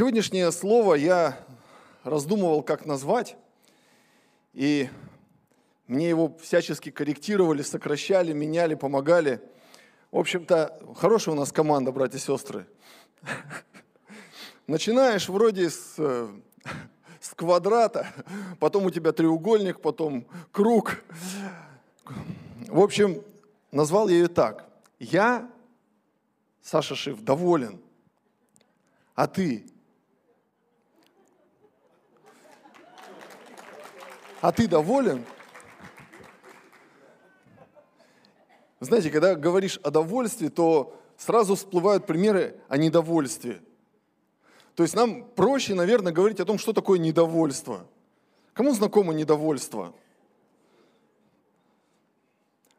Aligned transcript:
Сегодняшнее 0.00 0.50
слово 0.50 0.94
я 0.94 1.38
раздумывал, 2.04 2.62
как 2.62 2.86
назвать, 2.86 3.36
и 4.54 4.88
мне 5.88 6.08
его 6.08 6.34
всячески 6.40 6.90
корректировали, 6.90 7.60
сокращали, 7.60 8.32
меняли, 8.32 8.76
помогали. 8.76 9.42
В 10.10 10.16
общем-то, 10.16 10.94
хорошая 10.96 11.34
у 11.34 11.38
нас 11.38 11.52
команда, 11.52 11.92
братья 11.92 12.16
и 12.16 12.20
сестры. 12.22 12.66
Начинаешь 14.66 15.28
вроде 15.28 15.68
с, 15.68 15.96
с 17.20 17.34
квадрата, 17.36 18.06
потом 18.58 18.86
у 18.86 18.90
тебя 18.90 19.12
треугольник, 19.12 19.82
потом 19.82 20.26
круг. 20.50 21.02
В 22.68 22.80
общем, 22.80 23.22
назвал 23.70 24.08
я 24.08 24.14
ее 24.14 24.28
так. 24.28 24.66
Я, 24.98 25.50
Саша 26.62 26.94
Шиф, 26.94 27.20
доволен. 27.20 27.82
А 29.14 29.26
ты? 29.26 29.66
А 34.40 34.52
ты 34.52 34.66
доволен? 34.66 35.24
Знаете, 38.80 39.10
когда 39.10 39.34
говоришь 39.34 39.78
о 39.82 39.90
довольстве, 39.90 40.48
то 40.48 40.98
сразу 41.18 41.54
всплывают 41.54 42.06
примеры 42.06 42.58
о 42.68 42.78
недовольстве. 42.78 43.60
То 44.74 44.82
есть 44.82 44.94
нам 44.94 45.24
проще, 45.24 45.74
наверное, 45.74 46.12
говорить 46.12 46.40
о 46.40 46.46
том, 46.46 46.56
что 46.58 46.72
такое 46.72 46.98
недовольство. 46.98 47.86
Кому 48.54 48.72
знакомо 48.72 49.12
недовольство? 49.12 49.94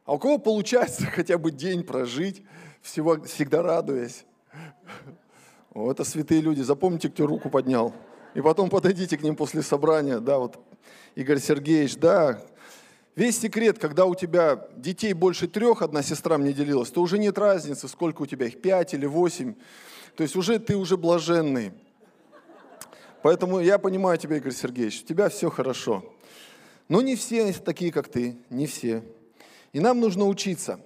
А 0.04 0.14
у 0.14 0.18
кого 0.18 0.38
получается 0.38 1.06
хотя 1.14 1.38
бы 1.38 1.52
день 1.52 1.84
прожить, 1.84 2.42
всего, 2.80 3.22
всегда 3.22 3.62
радуясь? 3.62 4.24
О, 5.72 5.92
это 5.92 6.02
святые 6.02 6.40
люди. 6.40 6.60
Запомните, 6.60 7.08
кто 7.08 7.26
руку 7.26 7.48
поднял. 7.48 7.94
И 8.34 8.40
потом 8.40 8.68
подойдите 8.68 9.16
к 9.16 9.22
ним 9.22 9.36
после 9.36 9.62
собрания. 9.62 10.18
Да, 10.18 10.38
вот 10.38 10.58
Игорь 11.14 11.40
Сергеевич, 11.40 11.96
да. 11.96 12.42
Весь 13.14 13.38
секрет, 13.38 13.78
когда 13.78 14.06
у 14.06 14.14
тебя 14.14 14.66
детей 14.76 15.12
больше 15.12 15.46
трех, 15.46 15.82
одна 15.82 16.02
сестра 16.02 16.38
мне 16.38 16.54
делилась, 16.54 16.90
то 16.90 17.02
уже 17.02 17.18
нет 17.18 17.36
разницы, 17.36 17.86
сколько 17.86 18.22
у 18.22 18.26
тебя 18.26 18.46
их, 18.46 18.62
пять 18.62 18.94
или 18.94 19.04
восемь. 19.04 19.54
То 20.16 20.22
есть 20.22 20.36
уже 20.36 20.58
ты 20.58 20.76
уже 20.76 20.96
блаженный. 20.96 21.72
Поэтому 23.22 23.60
я 23.60 23.78
понимаю 23.78 24.16
тебя, 24.16 24.36
Игорь 24.36 24.52
Сергеевич, 24.52 25.02
у 25.02 25.06
тебя 25.06 25.28
все 25.28 25.50
хорошо. 25.50 26.02
Но 26.88 27.02
не 27.02 27.14
все 27.14 27.52
такие, 27.52 27.92
как 27.92 28.08
ты, 28.08 28.36
не 28.48 28.66
все. 28.66 29.04
И 29.72 29.80
нам 29.80 30.00
нужно 30.00 30.26
учиться. 30.26 30.80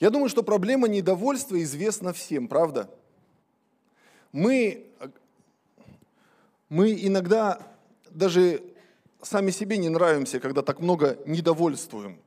Я 0.00 0.10
думаю, 0.10 0.30
что 0.30 0.42
проблема 0.42 0.88
недовольства 0.88 1.62
известна 1.62 2.12
всем, 2.12 2.48
правда? 2.48 2.88
Мы, 4.32 4.86
мы 6.68 6.92
иногда 6.92 7.60
даже 8.10 8.62
сами 9.22 9.50
себе 9.50 9.78
не 9.78 9.88
нравимся, 9.88 10.40
когда 10.40 10.62
так 10.62 10.80
много 10.80 11.18
недовольствуем. 11.26 12.20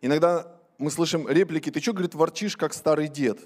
Иногда 0.00 0.46
мы 0.78 0.90
слышим 0.90 1.28
реплики, 1.28 1.70
ты 1.70 1.80
что, 1.80 1.92
говорит, 1.92 2.14
ворчишь, 2.14 2.56
как 2.56 2.72
старый 2.72 3.08
дед? 3.08 3.38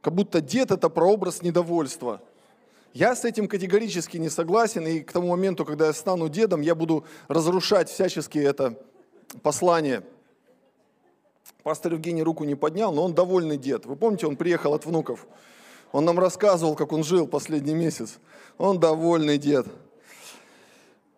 Как 0.00 0.14
будто 0.14 0.40
дед– 0.40 0.70
это 0.72 0.90
прообраз 0.90 1.42
недовольства. 1.42 2.20
Я 2.92 3.16
с 3.16 3.24
этим 3.24 3.48
категорически 3.48 4.18
не 4.18 4.28
согласен, 4.28 4.86
и 4.86 5.00
к 5.00 5.10
тому 5.12 5.28
моменту, 5.28 5.64
когда 5.64 5.86
я 5.86 5.92
стану 5.92 6.28
дедом, 6.28 6.60
я 6.60 6.74
буду 6.74 7.04
разрушать 7.26 7.88
всячески 7.88 8.38
это 8.38 8.78
послание. 9.42 10.04
Пастор 11.62 11.94
Евгений 11.94 12.22
руку 12.22 12.44
не 12.44 12.54
поднял, 12.54 12.92
но 12.92 13.02
он 13.02 13.14
довольный 13.14 13.56
дед. 13.56 13.86
Вы 13.86 13.96
помните, 13.96 14.26
он 14.26 14.36
приехал 14.36 14.74
от 14.74 14.84
внуков. 14.84 15.26
Он 15.90 16.04
нам 16.04 16.18
рассказывал, 16.18 16.76
как 16.76 16.92
он 16.92 17.02
жил 17.02 17.26
последний 17.26 17.74
месяц. 17.74 18.18
Он 18.58 18.78
довольный 18.78 19.38
дед. 19.38 19.66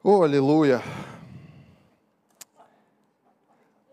О, 0.06 0.22
аллилуйя. 0.22 0.84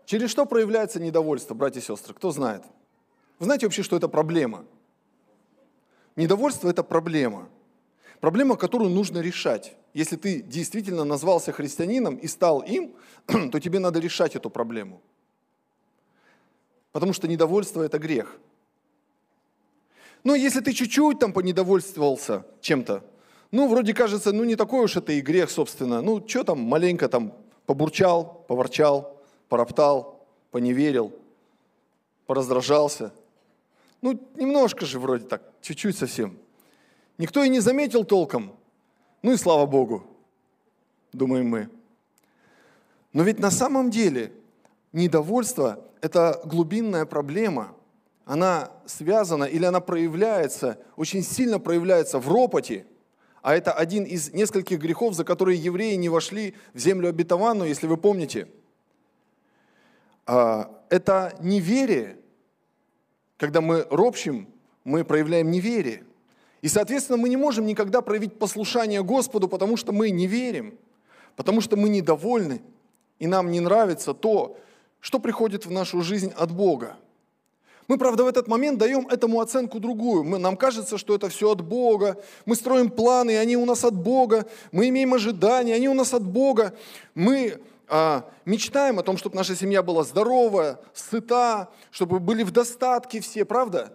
Через 0.06 0.30
что 0.30 0.46
проявляется 0.46 1.00
недовольство, 1.00 1.54
братья 1.54 1.80
и 1.80 1.82
сестры? 1.82 2.14
Кто 2.14 2.30
знает? 2.30 2.62
Вы 3.40 3.46
знаете 3.46 3.66
вообще, 3.66 3.82
что 3.82 3.96
это 3.96 4.06
проблема? 4.06 4.64
Недовольство– 6.14 6.68
это 6.70 6.84
проблема. 6.84 7.48
Проблема, 8.20 8.56
которую 8.56 8.90
нужно 8.90 9.18
решать. 9.18 9.76
Если 9.92 10.14
ты 10.14 10.40
действительно 10.40 11.02
назвался 11.02 11.50
христианином 11.50 12.14
и 12.14 12.28
стал 12.28 12.60
им, 12.60 12.94
то 13.26 13.58
тебе 13.58 13.80
надо 13.80 13.98
решать 13.98 14.36
эту 14.36 14.50
проблему. 14.50 15.02
Потому 16.92 17.12
что 17.12 17.26
недовольство– 17.26 17.82
это 17.82 17.98
грех. 17.98 18.38
Но 20.22 20.36
если 20.36 20.60
ты 20.60 20.74
чуть-чуть 20.74 21.18
там 21.18 21.32
понедовольствовался 21.32 22.46
чем-то, 22.60 23.02
ну, 23.54 23.68
вроде 23.68 23.94
кажется, 23.94 24.32
ну, 24.32 24.42
не 24.42 24.56
такой 24.56 24.84
уж 24.84 24.96
это 24.96 25.12
и 25.12 25.20
грех, 25.20 25.48
собственно. 25.48 26.02
Ну, 26.02 26.20
что 26.26 26.42
там, 26.42 26.58
маленько 26.58 27.08
там 27.08 27.32
побурчал, 27.66 28.44
поворчал, 28.48 29.16
пороптал, 29.48 30.26
поневерил, 30.50 31.12
пораздражался. 32.26 33.12
Ну, 34.02 34.20
немножко 34.34 34.84
же 34.86 34.98
вроде 34.98 35.26
так, 35.26 35.40
чуть-чуть 35.60 35.96
совсем. 35.96 36.36
Никто 37.16 37.44
и 37.44 37.48
не 37.48 37.60
заметил 37.60 38.02
толком. 38.04 38.56
Ну 39.22 39.30
и 39.30 39.36
слава 39.36 39.66
Богу, 39.66 40.04
думаем 41.12 41.48
мы. 41.48 41.68
Но 43.12 43.22
ведь 43.22 43.38
на 43.38 43.52
самом 43.52 43.88
деле 43.88 44.32
недовольство– 44.92 45.78
это 46.00 46.40
глубинная 46.44 47.06
проблема. 47.06 47.72
Она 48.24 48.72
связана 48.84 49.44
или 49.44 49.64
она 49.64 49.78
проявляется, 49.78 50.76
очень 50.96 51.22
сильно 51.22 51.60
проявляется 51.60 52.18
в 52.18 52.28
ропоте– 52.28 52.84
а 53.44 53.54
это 53.54 53.72
один 53.72 54.04
из 54.04 54.32
нескольких 54.32 54.78
грехов, 54.78 55.12
за 55.12 55.22
которые 55.22 55.58
евреи 55.58 55.96
не 55.96 56.08
вошли 56.08 56.54
в 56.72 56.78
землю 56.78 57.10
обетованную, 57.10 57.68
если 57.68 57.86
вы 57.86 57.98
помните. 57.98 58.48
А, 60.24 60.82
это 60.88 61.36
неверие. 61.40 62.16
Когда 63.36 63.60
мы 63.60 63.86
ропщим, 63.90 64.48
мы 64.82 65.04
проявляем 65.04 65.50
неверие. 65.50 66.04
И, 66.62 66.68
соответственно, 66.68 67.18
мы 67.18 67.28
не 67.28 67.36
можем 67.36 67.66
никогда 67.66 68.00
проявить 68.00 68.38
послушание 68.38 69.02
Господу, 69.02 69.46
потому 69.46 69.76
что 69.76 69.92
мы 69.92 70.08
не 70.08 70.26
верим, 70.26 70.78
потому 71.36 71.60
что 71.60 71.76
мы 71.76 71.90
недовольны, 71.90 72.62
и 73.18 73.26
нам 73.26 73.50
не 73.50 73.60
нравится 73.60 74.14
то, 74.14 74.56
что 75.00 75.18
приходит 75.18 75.66
в 75.66 75.70
нашу 75.70 76.00
жизнь 76.00 76.32
от 76.34 76.50
Бога. 76.50 76.96
Мы, 77.86 77.98
правда, 77.98 78.24
в 78.24 78.26
этот 78.26 78.48
момент 78.48 78.78
даем 78.78 79.06
этому 79.08 79.40
оценку 79.40 79.78
другую. 79.78 80.24
Мы, 80.24 80.38
нам 80.38 80.56
кажется, 80.56 80.96
что 80.96 81.14
это 81.14 81.28
все 81.28 81.50
от 81.50 81.60
Бога. 81.60 82.16
Мы 82.46 82.56
строим 82.56 82.90
планы, 82.90 83.32
и 83.32 83.34
они 83.34 83.56
у 83.56 83.64
нас 83.66 83.84
от 83.84 83.94
Бога. 83.94 84.46
Мы 84.72 84.88
имеем 84.88 85.12
ожидания, 85.12 85.74
они 85.74 85.88
у 85.88 85.94
нас 85.94 86.14
от 86.14 86.24
Бога. 86.24 86.72
Мы 87.14 87.60
а, 87.88 88.24
мечтаем 88.46 88.98
о 88.98 89.02
том, 89.02 89.18
чтобы 89.18 89.36
наша 89.36 89.54
семья 89.54 89.82
была 89.82 90.04
здоровая, 90.04 90.78
сыта, 90.94 91.68
чтобы 91.90 92.20
были 92.20 92.42
в 92.42 92.50
достатке 92.50 93.20
все, 93.20 93.44
правда? 93.44 93.92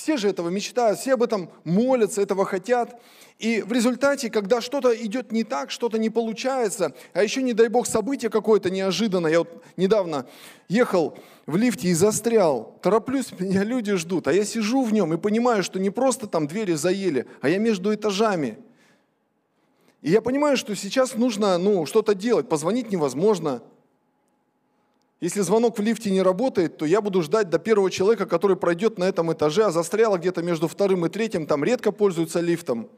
Все 0.00 0.16
же 0.16 0.30
этого 0.30 0.48
мечтают, 0.48 0.98
все 0.98 1.12
об 1.12 1.22
этом 1.22 1.50
молятся, 1.64 2.22
этого 2.22 2.46
хотят. 2.46 2.98
И 3.38 3.60
в 3.60 3.70
результате, 3.70 4.30
когда 4.30 4.62
что-то 4.62 4.94
идет 4.96 5.30
не 5.30 5.44
так, 5.44 5.70
что-то 5.70 5.98
не 5.98 6.08
получается, 6.08 6.94
а 7.12 7.22
еще, 7.22 7.42
не 7.42 7.52
дай 7.52 7.68
бог, 7.68 7.86
событие 7.86 8.30
какое-то 8.30 8.70
неожиданное. 8.70 9.30
Я 9.30 9.38
вот 9.40 9.62
недавно 9.76 10.26
ехал 10.70 11.18
в 11.44 11.54
лифте 11.54 11.88
и 11.88 11.92
застрял. 11.92 12.78
Тороплюсь, 12.80 13.32
меня 13.38 13.62
люди 13.62 13.94
ждут, 13.96 14.26
а 14.26 14.32
я 14.32 14.46
сижу 14.46 14.84
в 14.84 14.92
нем 14.94 15.12
и 15.12 15.18
понимаю, 15.18 15.62
что 15.62 15.78
не 15.78 15.90
просто 15.90 16.26
там 16.26 16.46
двери 16.46 16.72
заели, 16.72 17.26
а 17.42 17.50
я 17.50 17.58
между 17.58 17.94
этажами. 17.94 18.56
И 20.00 20.10
я 20.10 20.22
понимаю, 20.22 20.56
что 20.56 20.74
сейчас 20.74 21.14
нужно 21.14 21.58
ну, 21.58 21.84
что-то 21.84 22.14
делать, 22.14 22.48
позвонить 22.48 22.90
невозможно. 22.90 23.60
Если 25.20 25.42
звонок 25.42 25.78
в 25.78 25.82
лифте 25.82 26.10
не 26.10 26.22
работает, 26.22 26.78
то 26.78 26.86
я 26.86 27.02
буду 27.02 27.20
ждать 27.22 27.50
до 27.50 27.58
первого 27.58 27.90
человека, 27.90 28.24
который 28.24 28.56
пройдет 28.56 28.98
на 28.98 29.04
этом 29.04 29.32
этаже, 29.32 29.64
а 29.64 29.70
застряла 29.70 30.16
где-то 30.16 30.42
между 30.42 30.66
вторым 30.66 31.04
и 31.04 31.10
третьим, 31.10 31.46
там 31.46 31.62
редко 31.62 31.92
пользуются 31.92 32.40
лифтом. 32.40 32.88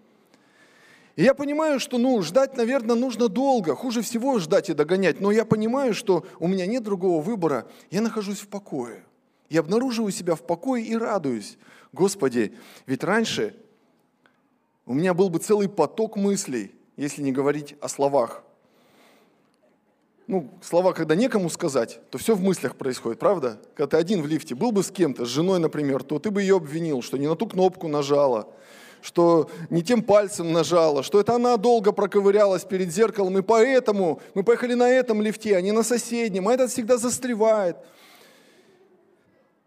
И 1.16 1.24
я 1.24 1.34
понимаю, 1.34 1.80
что 1.80 1.98
ну, 1.98 2.22
ждать, 2.22 2.56
наверное, 2.56 2.96
нужно 2.96 3.28
долго. 3.28 3.74
Хуже 3.74 4.02
всего 4.02 4.38
ждать 4.38 4.70
и 4.70 4.74
догонять. 4.74 5.20
Но 5.20 5.30
я 5.30 5.44
понимаю, 5.44 5.94
что 5.94 6.24
у 6.38 6.46
меня 6.46 6.64
нет 6.64 6.84
другого 6.84 7.20
выбора. 7.20 7.66
Я 7.90 8.00
нахожусь 8.00 8.38
в 8.38 8.48
покое. 8.48 9.04
Я 9.50 9.60
обнаруживаю 9.60 10.12
себя 10.12 10.36
в 10.36 10.42
покое 10.42 10.84
и 10.84 10.96
радуюсь. 10.96 11.58
Господи, 11.92 12.54
ведь 12.86 13.04
раньше 13.04 13.54
у 14.86 14.94
меня 14.94 15.12
был 15.12 15.28
бы 15.28 15.38
целый 15.38 15.68
поток 15.68 16.16
мыслей, 16.16 16.72
если 16.96 17.20
не 17.20 17.32
говорить 17.32 17.74
о 17.80 17.88
словах. 17.88 18.42
Ну, 20.32 20.48
слова, 20.62 20.94
когда 20.94 21.14
некому 21.14 21.50
сказать, 21.50 22.00
то 22.08 22.16
все 22.16 22.34
в 22.34 22.40
мыслях 22.40 22.76
происходит, 22.76 23.18
правда? 23.18 23.58
Когда 23.74 23.90
ты 23.90 23.96
один 23.98 24.22
в 24.22 24.26
лифте, 24.26 24.54
был 24.54 24.72
бы 24.72 24.82
с 24.82 24.90
кем-то, 24.90 25.26
с 25.26 25.28
женой, 25.28 25.58
например, 25.58 26.02
то 26.02 26.18
ты 26.18 26.30
бы 26.30 26.40
ее 26.40 26.56
обвинил, 26.56 27.02
что 27.02 27.18
не 27.18 27.26
на 27.26 27.36
ту 27.36 27.46
кнопку 27.46 27.86
нажала, 27.86 28.48
что 29.02 29.50
не 29.68 29.82
тем 29.82 30.00
пальцем 30.02 30.50
нажала, 30.50 31.02
что 31.02 31.20
это 31.20 31.34
она 31.34 31.58
долго 31.58 31.92
проковырялась 31.92 32.64
перед 32.64 32.90
зеркалом, 32.90 33.36
и 33.36 33.42
поэтому 33.42 34.22
мы 34.32 34.42
поехали 34.42 34.72
на 34.72 34.88
этом 34.88 35.20
лифте, 35.20 35.54
а 35.54 35.60
не 35.60 35.70
на 35.70 35.82
соседнем, 35.82 36.48
а 36.48 36.54
этот 36.54 36.70
всегда 36.70 36.96
застревает. 36.96 37.76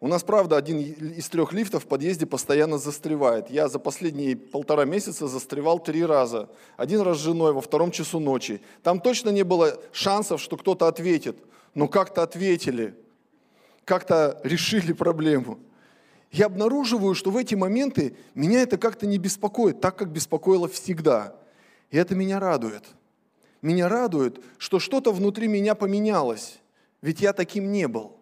У 0.02 0.08
нас, 0.08 0.24
правда, 0.24 0.58
один 0.58 0.80
из 0.80 1.30
трех 1.30 1.54
лифтов 1.54 1.84
в 1.84 1.88
подъезде 1.88 2.26
постоянно 2.26 2.78
застревает. 2.78 3.50
Я 3.50 3.70
за 3.70 3.80
последние 3.80 4.36
полтора 4.36 4.84
месяца 4.84 5.28
застревал 5.28 5.80
три 5.80 6.06
раза. 6.06 6.50
Один 6.76 7.02
раз 7.02 7.18
с 7.18 7.22
женой 7.22 7.54
во 7.54 7.62
втором 7.62 7.92
часу 7.92 8.20
ночи. 8.20 8.62
Там 8.84 9.00
точно 9.00 9.30
не 9.30 9.44
было 9.44 9.80
шансов, 9.94 10.42
что 10.42 10.58
кто-то 10.58 10.88
ответит. 10.88 11.38
Но 11.74 11.88
как-то 11.88 12.24
ответили. 12.24 12.94
Как-то 13.86 14.40
решили 14.44 14.92
проблему. 14.92 15.60
Я 16.32 16.48
обнаруживаю, 16.48 17.16
что 17.16 17.32
в 17.32 17.38
эти 17.38 17.56
моменты 17.56 18.18
меня 18.34 18.62
это 18.62 18.78
как-то 18.78 19.08
не 19.08 19.18
беспокоит, 19.18 19.80
так 19.80 19.96
как 19.96 20.10
беспокоило 20.10 20.68
всегда. 20.68 21.36
И 21.90 21.98
это 21.98 22.16
меня 22.16 22.42
радует. 22.42 22.84
Меня 23.62 23.88
радует, 23.88 24.44
что 24.58 24.80
что-то 24.80 25.14
внутри 25.14 25.48
меня 25.48 25.74
поменялось. 25.76 26.60
Ведь 27.02 27.22
я 27.22 27.32
таким 27.32 27.72
не 27.72 27.88
был. 27.88 28.15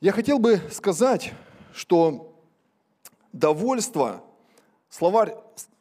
Я 0.00 0.12
хотел 0.12 0.38
бы 0.38 0.58
сказать, 0.72 1.34
что 1.74 2.34
довольство, 3.34 4.24
словарь 4.88 5.34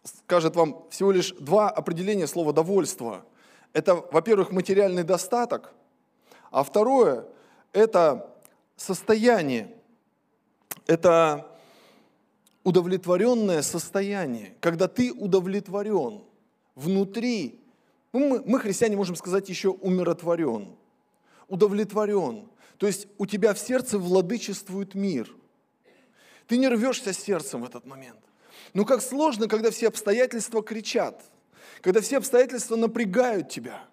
скажет 0.04 0.58
вам 0.58 0.86
всего 0.90 1.14
лишь 1.14 1.32
два 1.40 1.70
определения 1.70 2.28
слова 2.28 2.52
довольство. 2.52 3.26
Это, 3.72 3.96
во-первых, 3.96 4.52
материальный 4.52 5.04
достаток, 5.04 5.74
а 6.52 6.64
второе– 6.64 7.28
это 7.72 8.36
состояние, 8.76 9.74
это 10.86 11.48
удовлетворенное 12.66 13.62
состояние, 13.62 14.54
когда 14.60 14.90
ты 14.90 15.14
удовлетворен 15.14 16.26
внутри. 16.76 17.64
Ну, 18.12 18.28
мы, 18.28 18.44
мы, 18.46 18.60
христиане, 18.60 18.98
можем 18.98 19.16
сказать 19.16 19.48
еще 19.48 19.70
умиротворен, 19.70 20.76
удовлетворен. 21.48 22.50
То 22.80 22.88
есть 22.88 23.08
у 23.18 23.26
тебя 23.26 23.54
в 23.54 23.60
сердце 23.60 24.00
владычествует 24.00 24.96
мир. 24.96 25.30
Ты 26.48 26.58
не 26.58 26.70
рвешься 26.70 27.14
сердцем 27.14 27.62
в 27.62 27.66
этот 27.66 27.86
момент. 27.86 28.20
Но 28.74 28.86
как 28.86 29.02
сложно, 29.02 29.48
когда 29.48 29.70
все 29.70 29.90
обстоятельства 29.90 30.64
кричат, 30.64 31.22
когда 31.82 32.00
все 32.00 32.18
обстоятельства 32.18 32.78
напрягают 32.78 33.50
тебя. 33.50 33.84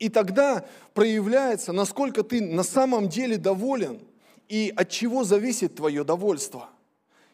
И 0.00 0.08
тогда 0.08 0.66
проявляется, 0.94 1.72
насколько 1.72 2.24
ты 2.24 2.40
на 2.40 2.64
самом 2.64 3.08
деле 3.08 3.36
доволен 3.36 4.00
и 4.48 4.72
от 4.74 4.90
чего 4.90 5.22
зависит 5.22 5.76
твое 5.76 6.02
довольство. 6.02 6.70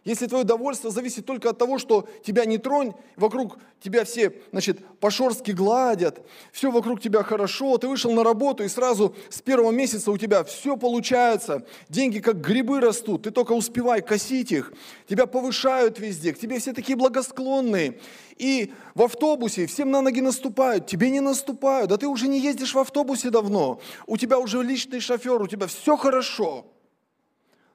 Если 0.05 0.27
твое 0.27 0.45
довольство 0.45 0.91
зависит 0.91 1.27
только 1.27 1.51
от 1.51 1.59
того, 1.59 1.79
что 1.79 2.09
тебя 2.25 2.47
не 2.47 2.57
тронь, 2.57 2.95
вокруг 3.17 3.59
тебя 3.83 4.07
все, 4.07 4.35
значит, 4.51 4.79
по-шорски 4.99 5.51
гладят, 5.51 6.27
все 6.53 6.71
вокруг 6.71 7.03
тебя 7.03 7.23
хорошо, 7.23 7.77
ты 7.77 7.87
вышел 7.87 8.11
на 8.13 8.25
работу 8.25 8.65
и 8.65 8.69
сразу 8.69 9.15
с 9.29 9.43
первого 9.43 9.73
месяца 9.73 10.11
у 10.11 10.17
тебя 10.17 10.43
все 10.45 10.79
получается, 10.79 11.67
деньги 11.91 12.21
как 12.21 12.41
грибы 12.41 12.81
растут, 12.81 13.25
ты 13.25 13.31
только 13.31 13.53
успевай 13.53 14.01
косить 14.01 14.53
их, 14.53 14.73
тебя 15.07 15.27
повышают 15.27 15.99
везде, 15.99 16.33
к 16.33 16.39
тебе 16.39 16.59
все 16.61 16.73
такие 16.73 16.97
благосклонные. 16.97 18.01
И 18.39 18.73
в 18.95 19.03
автобусе 19.03 19.67
всем 19.67 19.91
на 19.91 20.01
ноги 20.01 20.23
наступают, 20.23 20.87
тебе 20.87 21.11
не 21.11 21.21
наступают, 21.21 21.91
да 21.91 21.99
ты 21.99 22.07
уже 22.07 22.27
не 22.27 22.41
ездишь 22.41 22.73
в 22.73 22.79
автобусе 22.79 23.29
давно, 23.29 23.83
у 24.07 24.17
тебя 24.17 24.39
уже 24.39 24.63
личный 24.63 25.01
шофер, 25.01 25.43
у 25.43 25.47
тебя 25.47 25.67
все 25.67 25.99
хорошо. 25.99 26.65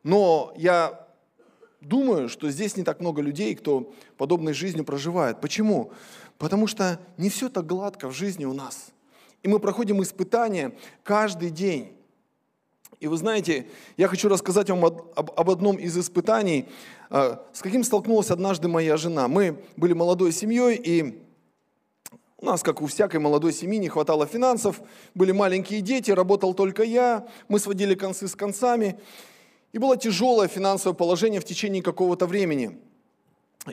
Но 0.01 0.54
я 0.57 1.05
думаю, 1.88 2.30
что 2.30 2.50
здесь 2.50 2.76
не 2.78 2.84
так 2.84 3.00
много 3.00 3.22
людей, 3.22 3.56
кто 3.56 3.94
подобной 4.18 4.54
жизнью 4.54 4.86
проживает. 4.86 5.40
Почему? 5.40 5.92
Потому 6.38 6.68
что 6.68 7.00
не 7.18 7.30
все 7.30 7.48
так 7.50 7.66
гладко 7.66 8.10
в 8.10 8.12
жизни 8.12 8.46
у 8.46 8.54
нас. 8.54 8.88
И 9.44 9.48
мы 9.48 9.60
проходим 9.60 10.02
испытания 10.02 10.76
каждый 11.04 11.52
день. 11.52 11.94
И 13.00 13.08
вы 13.08 13.18
знаете, 13.18 13.68
я 13.98 14.08
хочу 14.08 14.30
рассказать 14.30 14.70
вам 14.70 14.84
об, 14.86 15.50
одном 15.50 15.76
из 15.76 15.98
испытаний, 15.98 16.68
а, 17.10 17.46
с 17.54 17.62
каким 17.62 17.84
столкнулась 17.84 18.32
однажды 18.32 18.68
моя 18.68 18.98
жена. 18.98 19.28
Мы 19.28 19.64
были 19.76 19.94
молодой 19.94 20.32
семьей, 20.32 20.76
и 20.78 21.22
у 22.38 22.46
нас, 22.46 22.64
как 22.64 22.82
у 22.82 22.88
всякой 22.88 23.20
молодой 23.20 23.54
семьи, 23.54 23.78
не 23.78 23.90
хватало 23.90 24.26
финансов, 24.26 24.82
были 25.14 25.32
маленькие 25.32 25.82
дети, 25.82 26.12
работал 26.12 26.54
только 26.54 26.84
я, 26.84 27.28
мы 27.48 27.60
сводили 27.60 27.96
концы 27.96 28.28
с 28.28 28.36
концами. 28.36 29.00
И 29.75 29.77
было 29.77 29.98
тяжелое 29.98 30.48
финансовое 30.48 30.95
положение 30.95 31.42
в 31.42 31.44
течение 31.44 31.83
какого-то 31.83 32.27
времени. 32.27 32.77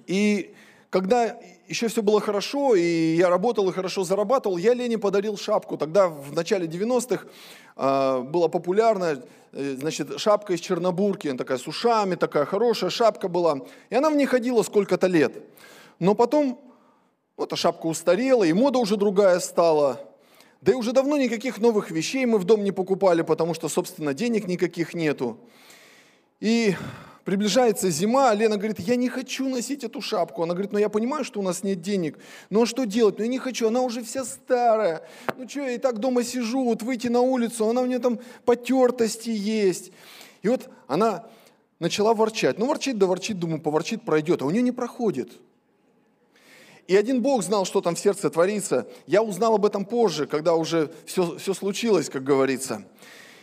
И 0.09 0.53
когда 0.91 1.39
еще 1.69 1.87
все 1.87 2.03
было 2.03 2.21
хорошо, 2.21 2.75
и 2.75 3.15
я 3.15 3.29
работал 3.29 3.69
и 3.69 3.73
хорошо 3.73 4.03
зарабатывал, 4.03 4.57
я 4.57 4.75
Лене 4.75 4.99
подарил 4.99 5.37
шапку. 5.37 5.77
Тогда 5.77 6.09
в 6.09 6.33
начале 6.33 6.67
90-х 6.67 7.25
э, 7.25 7.29
а, 7.77 8.21
была 8.23 8.49
популярна 8.49 9.23
э, 9.53 9.77
значит, 9.79 10.19
шапка 10.19 10.55
из 10.55 10.61
Чернобурки, 10.61 11.33
такая 11.35 11.57
с 11.57 11.69
ушами, 11.69 12.17
такая 12.17 12.47
хорошая 12.47 12.91
шапка 12.91 13.29
была. 13.29 13.61
И 13.89 13.95
она 13.95 14.11
в 14.11 14.17
ней 14.17 14.27
ходила 14.27 14.65
сколько-то 14.65 15.07
лет. 15.07 15.41
Но 16.01 16.17
потом 16.17 16.59
ну, 17.39 17.45
эта 17.45 17.55
шапка 17.55 17.87
устарела, 17.87 18.43
и 18.43 18.53
мода 18.53 18.81
уже 18.81 18.97
другая 18.97 19.39
стала. 19.39 20.01
Да 20.63 20.73
и 20.73 20.75
уже 20.75 20.91
давно 20.91 21.17
никаких 21.17 21.59
новых 21.59 21.93
вещей 21.93 22.27
мы 22.27 22.39
в 22.39 22.45
дом 22.45 22.65
не 22.65 22.73
покупали, 22.73 23.23
потому 23.23 23.55
что, 23.55 23.69
собственно, 23.69 24.15
денег 24.15 24.49
никаких 24.49 24.95
нету. 24.95 25.39
И 26.43 26.75
приближается 27.25 27.89
зима, 27.89 28.31
а 28.31 28.35
Лена 28.35 28.57
говорит, 28.57 28.81
я 28.81 28.97
не 28.97 29.09
хочу 29.09 29.49
носить 29.49 29.85
эту 29.85 30.01
шапку. 30.01 30.43
Она 30.43 30.55
говорит, 30.55 30.73
ну 30.73 30.79
я 30.81 30.89
понимаю, 30.89 31.23
что 31.23 31.39
у 31.39 31.43
нас 31.45 31.63
нет 31.63 31.81
денег, 31.81 32.19
но 32.51 32.67
что 32.67 32.83
делать? 32.83 33.17
Ну 33.19 33.23
я 33.23 33.31
не 33.31 33.39
хочу, 33.39 33.69
она 33.69 33.81
уже 33.81 34.03
вся 34.03 34.25
старая. 34.25 35.07
Ну 35.37 35.49
что, 35.49 35.61
я 35.61 35.71
и 35.71 35.79
так 35.79 36.01
дома 36.01 36.25
сижу, 36.25 36.65
вот 36.65 36.83
выйти 36.83 37.07
на 37.07 37.21
улицу, 37.21 37.69
она 37.69 37.83
у 37.83 37.87
меня 37.87 38.01
там 38.01 38.19
потертости 38.45 39.31
есть. 39.31 39.93
И 40.43 40.49
вот 40.49 40.69
она 40.89 41.27
начала 41.79 42.13
ворчать. 42.13 42.59
Ну 42.59 42.67
ворчит, 42.67 42.99
да 42.99 43.07
ворчит, 43.07 43.39
думаю, 43.39 43.61
поворчит, 43.61 44.03
пройдет, 44.03 44.43
а 44.43 44.47
у 44.47 44.51
нее 44.51 44.63
не 44.63 44.73
проходит. 44.73 45.31
И 46.89 46.97
один 46.97 47.23
Бог 47.23 47.45
знал, 47.45 47.65
что 47.67 47.81
там 47.81 47.95
в 47.95 48.01
сердце 48.01 48.31
творится. 48.31 48.89
Я 49.07 49.23
узнал 49.23 49.55
об 49.55 49.65
этом 49.65 49.85
позже, 49.85 50.27
когда 50.27 50.57
уже 50.57 50.91
все, 51.07 51.39
все 51.39 51.55
случилось, 51.55 52.11
как 52.11 52.25
говорится. 52.25 52.85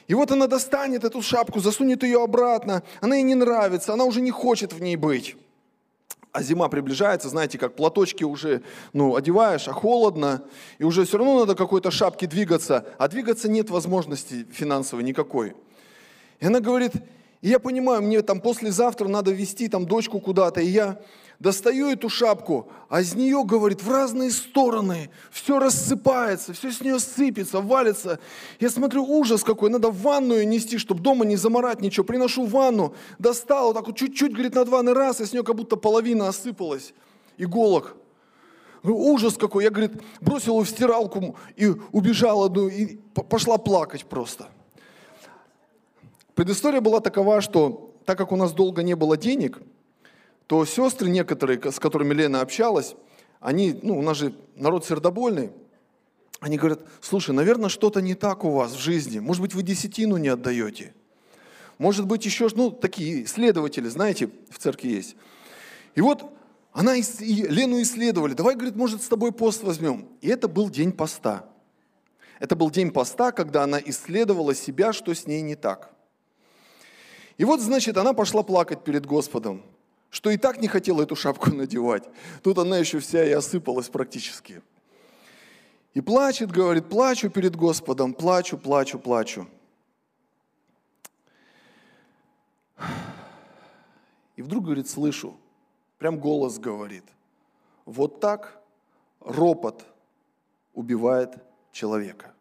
И 0.10 0.16
вот 0.16 0.32
она 0.32 0.48
достанет 0.48 1.04
эту 1.04 1.22
шапку, 1.22 1.60
засунет 1.60 2.02
ее 2.02 2.24
обратно, 2.24 2.82
она 3.00 3.18
ей 3.18 3.22
не 3.22 3.36
нравится, 3.36 3.94
она 3.94 4.06
уже 4.06 4.22
не 4.22 4.32
хочет 4.32 4.74
в 4.74 4.82
ней 4.82 4.96
быть. 4.96 5.38
А 6.32 6.42
зима 6.42 6.68
приближается, 6.68 7.30
знаете, 7.30 7.60
как 7.60 7.76
платочки 7.76 8.24
уже 8.24 8.64
ну, 8.92 9.16
одеваешь, 9.16 9.68
а 9.68 9.72
холодно, 9.72 10.44
и 10.80 10.84
уже 10.84 11.06
все 11.06 11.20
равно 11.20 11.42
надо 11.42 11.54
какой-то 11.54 11.92
шапке 11.92 12.26
двигаться, 12.26 12.88
а 12.98 13.08
двигаться 13.08 13.48
нет 13.50 13.70
возможности 13.70 14.48
финансовой 14.52 15.04
никакой. 15.04 15.54
И 16.40 16.46
она 16.48 16.60
говорит, 16.60 16.94
я 17.44 17.60
понимаю, 17.60 18.02
мне 18.02 18.24
там 18.24 18.42
послезавтра 18.42 19.08
надо 19.08 19.30
вести 19.32 19.68
там 19.68 19.86
дочку 19.86 20.20
куда-то, 20.20 20.60
и 20.60 20.68
я 20.68 21.00
достаю 21.40 21.90
эту 21.90 22.10
шапку, 22.10 22.70
а 22.90 23.02
из 23.02 23.16
нее, 23.16 23.44
говорит, 23.46 23.82
в 23.82 23.90
разные 23.90 24.30
стороны, 24.30 25.10
все 25.32 25.58
рассыпается, 25.58 26.54
все 26.54 26.72
с 26.72 26.82
нее 26.82 27.00
сыпется, 27.00 27.62
валится. 27.62 28.20
Я 28.60 28.70
смотрю, 28.70 29.06
ужас 29.06 29.44
какой, 29.44 29.70
надо 29.70 29.90
в 29.90 30.02
ванную 30.02 30.48
нести, 30.48 30.78
чтобы 30.78 31.02
дома 31.02 31.26
не 31.26 31.38
заморать 31.38 31.82
ничего. 31.82 32.04
Приношу 32.04 32.46
ванну, 32.46 32.94
достал, 33.18 33.68
вот 33.68 33.76
так 33.76 33.88
вот 33.88 33.96
чуть-чуть, 33.96 34.34
говорит, 34.34 34.56
на 34.56 34.66
два 34.66 34.84
раз, 34.84 35.22
и 35.22 35.26
с 35.26 35.32
нее 35.32 35.44
как 35.44 35.56
будто 35.56 35.78
половина 35.78 36.28
осыпалась, 36.28 36.94
иголок. 37.38 37.96
Ужас 38.84 39.38
какой. 39.38 39.66
Я, 39.66 39.72
говорит, 39.72 39.92
бросил 40.22 40.58
ее 40.58 40.66
в 40.66 40.70
стиралку 40.70 41.36
и 41.58 41.68
убежал 41.92 42.44
одну, 42.44 42.68
и 42.68 42.96
пошла 42.96 43.58
плакать 43.58 44.06
просто. 44.06 44.48
Предыстория 46.34 46.80
была 46.80 47.02
такова, 47.02 47.42
что 47.42 47.94
так 48.06 48.18
как 48.18 48.32
у 48.32 48.38
нас 48.38 48.54
долго 48.54 48.84
не 48.84 48.96
было 48.96 49.16
денег– 49.16 49.62
то 50.50 50.66
сестры 50.66 51.10
некоторые, 51.10 51.62
с 51.72 51.80
которыми 51.80 52.12
Лена 52.16 52.42
общалась, 52.42 52.96
они, 53.40 53.80
ну, 53.84 54.00
у 54.00 54.02
нас 54.02 54.18
же 54.18 54.34
народ 54.56 54.84
сердобольный, 54.84 55.52
они 56.40 56.58
говорят, 56.58 56.82
слушай, 57.02 57.36
наверное, 57.36 57.70
что-то 57.70 58.02
не 58.02 58.16
так 58.16 58.44
у 58.44 58.50
вас 58.50 58.74
в 58.74 58.80
жизни. 58.80 59.20
Может 59.20 59.44
быть, 59.44 59.54
вы 59.54 59.62
десятину 59.62 60.18
не 60.18 60.30
отдаете. 60.30 60.96
Может 61.78 62.08
быть, 62.08 62.26
еще, 62.26 62.50
ну, 62.56 62.72
такие 62.72 63.26
исследователи, 63.26 63.88
знаете, 63.90 64.32
в 64.50 64.58
церкви 64.58 64.88
есть. 64.88 65.16
И 65.94 66.02
вот 66.02 66.34
она, 66.74 66.96
и 66.96 67.04
Лену 67.20 67.80
исследовали. 67.84 68.34
Давай, 68.34 68.56
говорит, 68.56 68.76
может, 68.76 69.04
с 69.04 69.08
тобой 69.08 69.32
пост 69.32 69.62
возьмем. 69.62 70.08
И 70.20 70.30
это 70.30 70.48
был 70.48 70.72
день 70.72 70.94
поста. 70.94 71.46
Это 72.40 72.56
был 72.56 72.72
день 72.72 72.90
поста, 72.90 73.32
когда 73.32 73.66
она 73.66 73.80
исследовала 73.80 74.56
себя, 74.56 74.94
что 74.94 75.14
с 75.14 75.28
ней 75.28 75.44
не 75.44 75.56
так. 75.56 75.92
И 77.38 77.46
вот, 77.46 77.62
значит, 77.62 77.98
она 77.98 78.14
пошла 78.14 78.42
плакать 78.42 78.84
перед 78.84 79.06
Господом 79.06 79.64
что 80.10 80.30
и 80.30 80.38
так 80.38 80.62
не 80.62 80.68
хотела 80.68 81.04
эту 81.04 81.16
шапку 81.16 81.50
надевать. 81.54 82.10
Тут 82.44 82.58
она 82.58 82.78
еще 82.78 83.00
вся 83.00 83.24
и 83.24 83.32
осыпалась 83.32 83.90
практически. 83.90 84.62
И 85.94 86.02
плачет, 86.02 86.52
говорит, 86.52 86.88
плачу 86.88 87.30
перед 87.30 87.56
Господом, 87.56 88.14
плачу, 88.14 88.58
плачу, 88.58 89.00
плачу. 89.00 89.48
И 94.36 94.42
вдруг, 94.42 94.66
говорит, 94.66 94.88
слышу, 94.88 95.36
прям 95.98 96.20
голос 96.20 96.60
говорит, 96.60 97.04
вот 97.86 98.20
так 98.20 98.62
ропот 99.20 99.84
убивает 100.74 101.36
человека. 101.72 102.34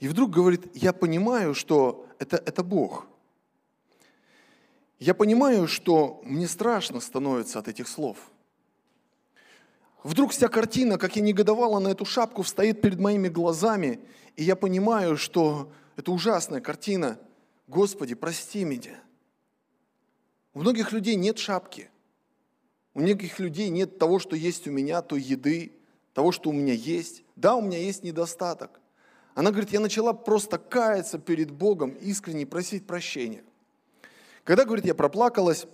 И 0.00 0.08
вдруг 0.08 0.30
говорит, 0.30 0.68
я 0.74 0.92
понимаю, 0.92 1.54
что 1.54 2.06
это, 2.18 2.36
это 2.36 2.64
Бог. 2.64 3.06
Я 5.02 5.14
понимаю, 5.14 5.66
что 5.66 6.20
мне 6.22 6.46
страшно 6.46 7.00
становится 7.00 7.58
от 7.58 7.66
этих 7.66 7.88
слов. 7.88 8.18
Вдруг 10.04 10.30
вся 10.30 10.46
картина, 10.46 10.96
как 10.96 11.16
я 11.16 11.22
негодовала 11.22 11.80
на 11.80 11.88
эту 11.88 12.04
шапку, 12.04 12.42
встает 12.42 12.80
перед 12.80 13.00
моими 13.00 13.26
глазами, 13.26 13.98
и 14.36 14.44
я 14.44 14.54
понимаю, 14.54 15.16
что 15.16 15.72
это 15.96 16.12
ужасная 16.12 16.60
картина. 16.60 17.18
Господи, 17.66 18.14
прости 18.14 18.62
меня. 18.62 18.96
У 20.54 20.60
многих 20.60 20.92
людей 20.92 21.16
нет 21.16 21.36
шапки. 21.36 21.90
У 22.94 23.00
многих 23.00 23.40
людей 23.40 23.70
нет 23.70 23.98
того, 23.98 24.20
что 24.20 24.36
есть 24.36 24.68
у 24.68 24.70
меня, 24.70 25.02
той 25.02 25.20
еды, 25.20 25.72
того, 26.14 26.30
что 26.30 26.50
у 26.50 26.52
меня 26.52 26.74
есть. 26.74 27.24
Да, 27.34 27.56
у 27.56 27.60
меня 27.60 27.78
есть 27.78 28.04
недостаток. 28.04 28.80
Она 29.34 29.50
говорит, 29.50 29.70
я 29.70 29.80
начала 29.80 30.12
просто 30.12 30.58
каяться 30.58 31.18
перед 31.18 31.50
Богом, 31.50 31.90
искренне 31.90 32.46
просить 32.46 32.86
прощения. 32.86 33.42
Когда, 34.44 34.64
говорит, 34.64 34.84
я 34.84 34.94
проплакалась, 34.94 35.66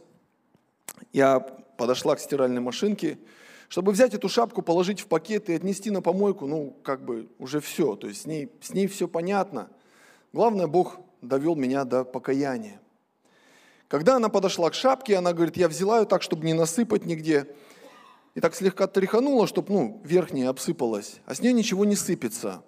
я 1.12 1.40
подошла 1.40 2.16
к 2.16 2.20
стиральной 2.20 2.60
машинке, 2.60 3.18
чтобы 3.68 3.92
взять 3.92 4.14
эту 4.14 4.28
шапку, 4.28 4.62
положить 4.62 5.00
в 5.00 5.06
пакет 5.06 5.48
и 5.48 5.54
отнести 5.54 5.90
на 5.90 6.02
помойку, 6.02 6.46
ну, 6.46 6.76
как 6.82 7.04
бы 7.04 7.28
уже 7.38 7.60
все, 7.60 7.96
то 7.96 8.06
есть 8.08 8.22
с 8.22 8.26
ней, 8.26 8.50
с 8.60 8.70
ней 8.72 8.86
все 8.86 9.08
понятно. 9.08 9.68
Главное, 10.32 10.66
Бог 10.66 11.00
довел 11.22 11.54
меня 11.54 11.84
до 11.84 12.04
покаяния. 12.04 12.80
Когда 13.88 14.16
она 14.16 14.28
подошла 14.28 14.68
к 14.68 14.74
шапке, 14.74 15.16
она 15.16 15.32
говорит, 15.32 15.56
я 15.56 15.68
взяла 15.68 16.00
ее 16.00 16.06
так, 16.06 16.22
чтобы 16.22 16.44
не 16.44 16.52
насыпать 16.52 17.06
нигде, 17.06 17.46
и 18.34 18.40
так 18.40 18.54
слегка 18.54 18.86
тряханула, 18.86 19.46
чтобы, 19.46 19.72
ну, 19.72 20.00
верхняя 20.04 20.50
обсыпалась, 20.50 21.20
а 21.24 21.34
с 21.34 21.40
нее 21.40 21.52
ничего 21.52 21.84
не 21.84 21.96
сыпется. 21.96 22.62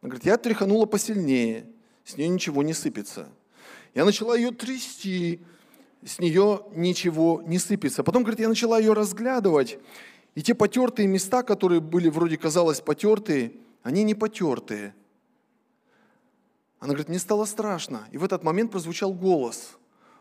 Она 0.00 0.10
говорит, 0.10 0.24
я 0.24 0.36
тряханула 0.36 0.86
посильнее, 0.86 1.66
с 2.04 2.16
нее 2.16 2.28
ничего 2.28 2.62
не 2.62 2.72
сыпется. 2.72 3.28
Я 3.94 4.04
начала 4.04 4.36
ее 4.36 4.52
трясти, 4.52 5.40
с 6.04 6.18
нее 6.18 6.64
ничего 6.72 7.42
не 7.44 7.58
сыпется. 7.58 8.02
Потом, 8.04 8.22
говорит, 8.22 8.40
я 8.40 8.48
начала 8.48 8.78
ее 8.78 8.92
разглядывать, 8.92 9.78
и 10.34 10.42
те 10.42 10.54
потертые 10.54 11.08
места, 11.08 11.42
которые 11.42 11.80
были 11.80 12.08
вроде 12.08 12.36
казалось 12.36 12.80
потертые, 12.80 13.52
они 13.82 14.04
не 14.04 14.14
потертые. 14.14 14.94
Она 16.78 16.90
говорит, 16.90 17.08
мне 17.08 17.18
стало 17.18 17.44
страшно. 17.44 18.06
И 18.12 18.18
в 18.18 18.24
этот 18.24 18.42
момент 18.42 18.70
прозвучал 18.70 19.12
голос. 19.12 19.76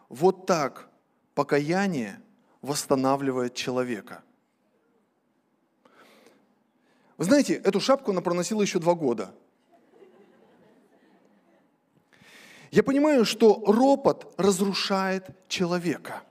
Вот 0.10 0.46
так 0.46 0.90
покаяние 1.36 2.22
восстанавливает 2.62 3.54
человека. 3.54 4.24
Вы 7.18 7.26
знаете, 7.26 7.54
эту 7.54 7.80
шапку 7.80 8.12
она 8.12 8.22
проносила 8.22 8.62
еще 8.62 8.80
два 8.80 8.96
года– 8.96 9.34
Я 12.72 12.84
понимаю, 12.84 13.26
что 13.26 13.64
ропот 13.66 14.34
разрушает 14.38 15.26
человека. 15.48 16.24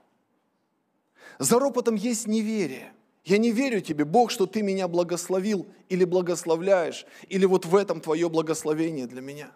За 1.37 1.59
ропотом 1.59 1.95
есть 1.95 2.27
неверие. 2.27 2.91
Я 3.25 3.37
не 3.37 3.51
верю 3.51 3.81
тебе, 3.81 4.05
Бог, 4.05 4.31
что 4.31 4.45
ты 4.45 4.61
меня 4.61 4.87
благословил 4.87 5.67
или 5.89 6.03
благословляешь, 6.03 7.05
или 7.27 7.45
вот 7.45 7.65
в 7.65 7.75
этом 7.75 8.01
твое 8.01 8.29
благословение 8.29 9.07
для 9.07 9.21
меня. 9.21 9.51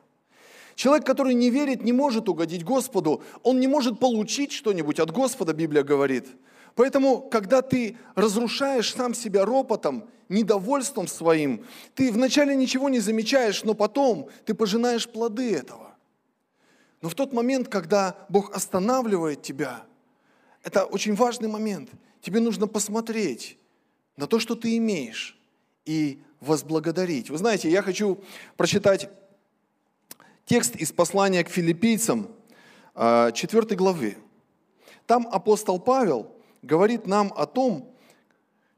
Человек, 0.75 1.05
который 1.05 1.33
не 1.33 1.49
верит, 1.49 1.83
не 1.83 1.93
может 1.93 2.29
угодить 2.29 2.63
Господу, 2.63 3.23
он 3.43 3.59
не 3.59 3.67
может 3.67 3.99
получить 3.99 4.51
что-нибудь 4.51 4.99
от 4.99 5.11
Господа, 5.11 5.53
Библия 5.53 5.83
говорит. 5.83 6.27
Поэтому, 6.75 7.21
когда 7.21 7.61
ты 7.61 7.97
разрушаешь 8.15 8.93
сам 8.93 9.13
себя 9.13 9.45
ропотом, 9.45 10.09
недовольством 10.29 11.07
своим, 11.07 11.65
ты 11.93 12.11
вначале 12.11 12.55
ничего 12.55 12.89
не 12.89 12.99
замечаешь, 12.99 13.63
но 13.63 13.73
потом 13.73 14.29
ты 14.45 14.53
пожинаешь 14.53 15.07
плоды 15.07 15.53
этого. 15.55 15.82
Но 17.03 17.09
в 17.09 17.15
тот 17.15 17.33
момент, 17.33 17.67
когда 17.67 18.15
Бог 18.29 18.55
останавливает 18.55 19.41
тебя, 19.41 19.83
это 20.63 20.85
очень 20.85 21.15
важный 21.15 21.49
момент. 21.49 21.89
Тебе 22.21 22.39
нужно 22.39 22.65
посмотреть 22.65 23.57
на 24.15 24.25
то, 24.25 24.39
что 24.39 24.55
ты 24.55 24.77
имеешь, 24.77 25.37
и 25.83 26.23
возблагодарить. 26.39 27.29
Вы 27.29 27.37
знаете, 27.37 27.69
я 27.69 27.81
хочу 27.81 28.23
прочитать 28.55 29.09
текст 30.45 30.77
из 30.77 30.93
послания 30.93 31.43
к 31.43 31.49
филиппийцам, 31.49 32.29
4 32.93 32.93
а, 32.95 33.75
главы. 33.75 34.17
Там 35.05 35.27
апостол 35.29 35.79
Павел 35.79 36.31
говорит 36.61 37.05
нам 37.05 37.33
о 37.35 37.45
том, 37.45 37.93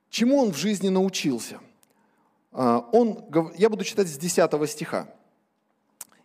чему 0.09 0.39
он 0.39 0.51
в 0.51 0.57
жизни 0.57 0.89
научился. 0.89 1.59
А, 2.51 2.89
он, 2.91 3.23
я 3.55 3.69
буду 3.69 3.83
читать 3.83 4.07
с 4.07 4.17
10 4.17 4.67
стиха. 4.67 5.14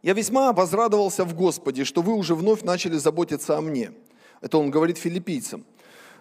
Я 0.02 0.14
весьма 0.14 0.52
возрадовался 0.54 1.24
в 1.24 1.34
Господе, 1.34 1.84
что 1.84 2.00
вы 2.00 2.14
уже 2.14 2.34
вновь 2.34 2.62
начали 2.62 2.96
заботиться 2.96 3.58
о 3.58 3.60
мне. 3.60 3.92
Это 4.40 4.56
он 4.56 4.70
говорит 4.70 4.96
филиппийцам. 4.96 5.66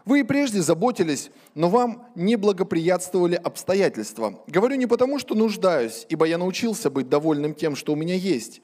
Вы 0.03 0.21
и 0.21 0.23
прежде 0.23 0.61
заботились, 0.61 1.29
но 1.55 1.69
вам 1.69 2.05
не 2.15 2.35
благоприятствовали 2.35 3.35
обстоятельства. 3.35 4.43
Говорю 4.47 4.75
не 4.75 4.85
потому, 4.85 5.17
что 5.17 5.33
нуждаюсь, 5.33 6.05
ибо 6.09 6.25
я 6.25 6.37
научился 6.37 6.89
быть 6.89 7.07
довольным 7.07 7.53
тем, 7.53 7.75
что 7.75 7.93
у 7.93 7.95
меня 7.95 8.15
есть. 8.15 8.61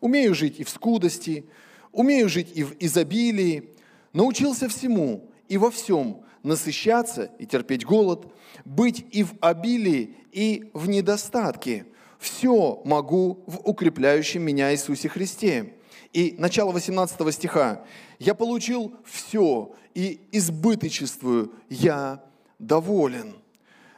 Умею 0.00 0.34
жить 0.34 0.60
и 0.60 0.64
в 0.64 0.68
скудости, 0.68 1.46
умею 1.92 2.28
жить 2.28 2.52
и 2.54 2.62
в 2.62 2.76
изобилии, 2.78 3.70
научился 4.12 4.68
всему 4.68 5.30
и 5.48 5.56
во 5.56 5.70
всем 5.70 6.24
насыщаться 6.42 7.30
и 7.38 7.46
терпеть 7.46 7.84
голод, 7.84 8.26
быть 8.64 9.04
и 9.10 9.24
в 9.24 9.34
обилии, 9.40 10.16
и 10.30 10.70
в 10.74 10.88
недостатке– 10.90 11.86
все 12.18 12.80
могу 12.84 13.44
в 13.46 13.60
укрепляющем 13.64 14.42
меня 14.42 14.72
Иисусе 14.72 15.08
Христе. 15.08 15.74
И 16.12 16.34
начало 16.38 16.72
18 16.72 17.34
стиха. 17.34 17.84
Я 18.18 18.34
получил 18.34 18.94
все 19.04 19.74
и 19.94 20.20
избыточествую, 20.32 21.52
я 21.68 22.24
доволен. 22.58 23.36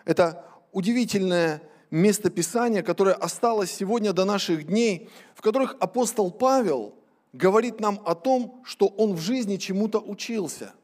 Это 0.05 0.45
удивительное 0.73 1.63
место 1.91 2.31
Писания, 2.31 2.83
которое 2.83 3.15
осталось 3.15 3.71
сегодня 3.71 4.13
до 4.13 4.25
наших 4.25 4.67
дней, 4.67 5.09
в 5.35 5.43
которых 5.43 5.77
апостол 5.81 6.31
Павел 6.31 6.95
говорит 7.33 7.81
нам 7.81 8.01
о 8.05 8.15
том, 8.15 8.61
что 8.65 8.87
он 8.87 9.15
в 9.15 9.21
жизни 9.21 9.57
чему-то 9.57 10.01
учился– 10.01 10.73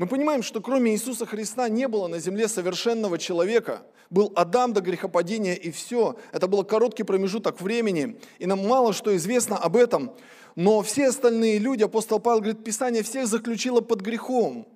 мы 0.00 0.06
понимаем, 0.06 0.42
что 0.42 0.62
кроме 0.62 0.92
Иисуса 0.92 1.26
Христа 1.26 1.68
не 1.68 1.86
было 1.86 2.08
на 2.08 2.20
земле 2.20 2.48
совершенного 2.48 3.18
человека. 3.18 3.82
Был 4.08 4.32
Адам 4.34 4.72
до 4.72 4.80
грехопадения 4.80 5.52
и 5.52 5.70
все. 5.70 6.16
Это 6.32 6.48
был 6.48 6.64
короткий 6.64 7.02
промежуток 7.02 7.60
времени, 7.60 8.18
и 8.38 8.46
нам 8.46 8.66
мало 8.66 8.94
что 8.94 9.14
известно 9.14 9.58
об 9.58 9.76
этом. 9.76 10.12
Но 10.56 10.80
все 10.80 11.08
остальные 11.08 11.58
люди, 11.58 11.82
апостол 11.82 12.18
Павел 12.18 12.38
говорит, 12.38 12.64
Писание 12.64 13.02
всех 13.02 13.26
заключило 13.26 13.82
под 13.82 14.00
грехом. 14.00 14.66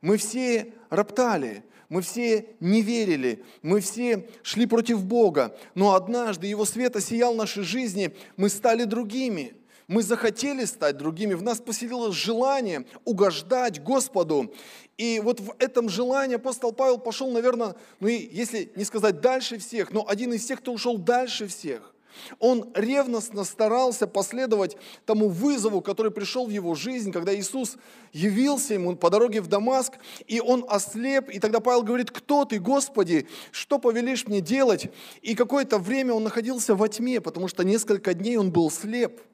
Мы 0.00 0.16
все 0.16 0.72
роптали, 0.90 1.62
мы 1.88 2.02
все 2.02 2.48
не 2.58 2.82
верили, 2.82 3.44
мы 3.62 3.78
все 3.78 4.28
шли 4.42 4.66
против 4.66 5.04
Бога. 5.04 5.56
Но 5.76 5.94
однажды 5.94 6.48
Его 6.48 6.64
свет 6.64 6.96
осиял 6.96 7.36
нашей 7.36 7.62
жизни, 7.62 8.16
мы 8.36 8.48
стали 8.48 8.82
другими– 8.82 9.54
мы 9.88 10.02
захотели 10.02 10.64
стать 10.64 10.96
другими, 10.96 11.34
в 11.34 11.42
нас 11.42 11.60
поселилось 11.60 12.14
желание 12.14 12.86
угождать 13.04 13.82
Господу. 13.82 14.52
И 14.98 15.20
вот 15.20 15.40
в 15.40 15.54
этом 15.58 15.88
желании 15.88 16.36
апостол 16.36 16.72
Павел 16.72 16.98
пошел, 16.98 17.30
наверное, 17.30 17.74
ну 18.00 18.08
и 18.08 18.28
если 18.32 18.70
не 18.76 18.84
сказать 18.84 19.20
дальше 19.20 19.58
всех, 19.58 19.92
но 19.92 20.06
один 20.06 20.32
из 20.32 20.44
тех, 20.44 20.60
кто 20.60 20.72
ушел 20.72 20.98
дальше 20.98 21.46
всех. 21.46 21.92
Он 22.38 22.70
ревностно 22.74 23.42
старался 23.44 24.06
последовать 24.06 24.76
тому 25.06 25.28
вызову, 25.28 25.80
который 25.80 26.12
пришел 26.12 26.46
в 26.46 26.50
его 26.50 26.74
жизнь, 26.74 27.10
когда 27.10 27.34
Иисус 27.34 27.76
явился 28.12 28.74
ему 28.74 28.96
по 28.96 29.10
дороге 29.10 29.40
в 29.40 29.46
Дамаск, 29.46 29.94
и 30.26 30.40
он 30.40 30.64
ослеп, 30.68 31.30
и 31.30 31.38
тогда 31.38 31.60
Павел 31.60 31.82
говорит, 31.82 32.10
кто 32.10 32.44
ты, 32.44 32.58
Господи, 32.58 33.26
что 33.50 33.78
повелишь 33.78 34.26
мне 34.26 34.40
делать? 34.40 34.90
И 35.22 35.34
какое-то 35.34 35.78
время 35.78 36.12
он 36.12 36.24
находился 36.24 36.74
во 36.74 36.88
тьме, 36.88 37.20
потому 37.20 37.48
что 37.48 37.64
несколько 37.64 38.14
дней 38.14 38.36
он 38.36 38.52
был 38.52 38.70
слеп– 38.70 39.20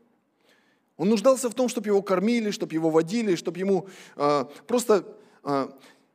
он 0.99 1.09
нуждался 1.09 1.49
в 1.49 1.55
том, 1.55 1.69
чтобы 1.69 1.87
его 1.87 2.03
кормили, 2.03 2.51
чтобы 2.51 2.75
его 2.75 2.91
водили, 2.91 3.37
чтобы 3.37 3.59
ему 3.61 3.87
э, 4.17 4.45
просто 4.67 5.05
э, 5.45 5.69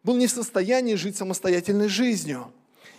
был 0.03 0.17
не 0.17 0.27
в 0.27 0.31
состоянии 0.31 0.95
жить 0.95 1.15
самостоятельной 1.15 1.87
жизнью. 1.87 2.51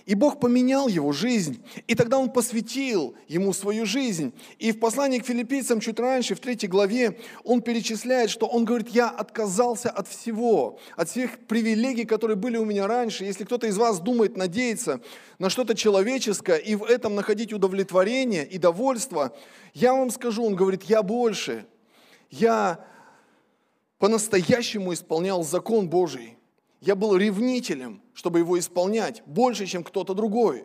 И 0.06 0.14
Бог 0.14 0.40
поменял 0.40 0.88
его 0.88 1.12
жизнь. 1.12 1.62
И 1.86 1.94
тогда 1.94 2.18
Он 2.18 2.30
посвятил 2.30 3.14
ему 3.28 3.52
свою 3.52 3.84
жизнь. 3.86 4.32
И 4.58 4.72
в 4.72 4.78
послании 4.78 5.18
к 5.18 5.26
филиппийцам 5.26 5.80
чуть 5.80 5.98
раньше, 6.00 6.34
в 6.34 6.40
третьей 6.40 6.68
главе, 6.68 7.18
он 7.42 7.60
перечисляет, 7.60 8.30
что 8.30 8.46
он 8.46 8.64
говорит, 8.64 8.88
я 8.88 9.08
отказался 9.08 9.90
от 9.90 10.08
всего, 10.08 10.78
от 10.96 11.08
всех 11.10 11.38
привилегий, 11.46 12.04
которые 12.04 12.36
были 12.36 12.56
у 12.56 12.64
меня 12.64 12.86
раньше. 12.86 13.24
Если 13.24 13.44
кто-то 13.44 13.66
из 13.66 13.76
вас 13.76 14.00
думает 14.00 14.36
надеяться 14.36 15.00
на 15.38 15.50
что-то 15.50 15.74
человеческое 15.74 16.56
и 16.56 16.76
в 16.76 16.84
этом 16.84 17.14
находить 17.14 17.52
удовлетворение 17.52 18.46
и 18.46 18.58
довольство, 18.58 19.34
я 19.74 19.94
вам 19.94 20.10
скажу, 20.10 20.44
он 20.44 20.54
говорит, 20.54 20.84
я 20.84 21.02
больше– 21.02 21.66
я 22.34 22.84
по-настоящему 23.98 24.92
исполнял 24.92 25.44
закон 25.44 25.88
Божий. 25.88 26.36
Я 26.80 26.96
был 26.96 27.16
ревнителем, 27.16 28.02
чтобы 28.12 28.40
его 28.40 28.58
исполнять, 28.58 29.22
больше, 29.24 29.66
чем 29.66 29.84
кто-то 29.84 30.14
другой. 30.14 30.64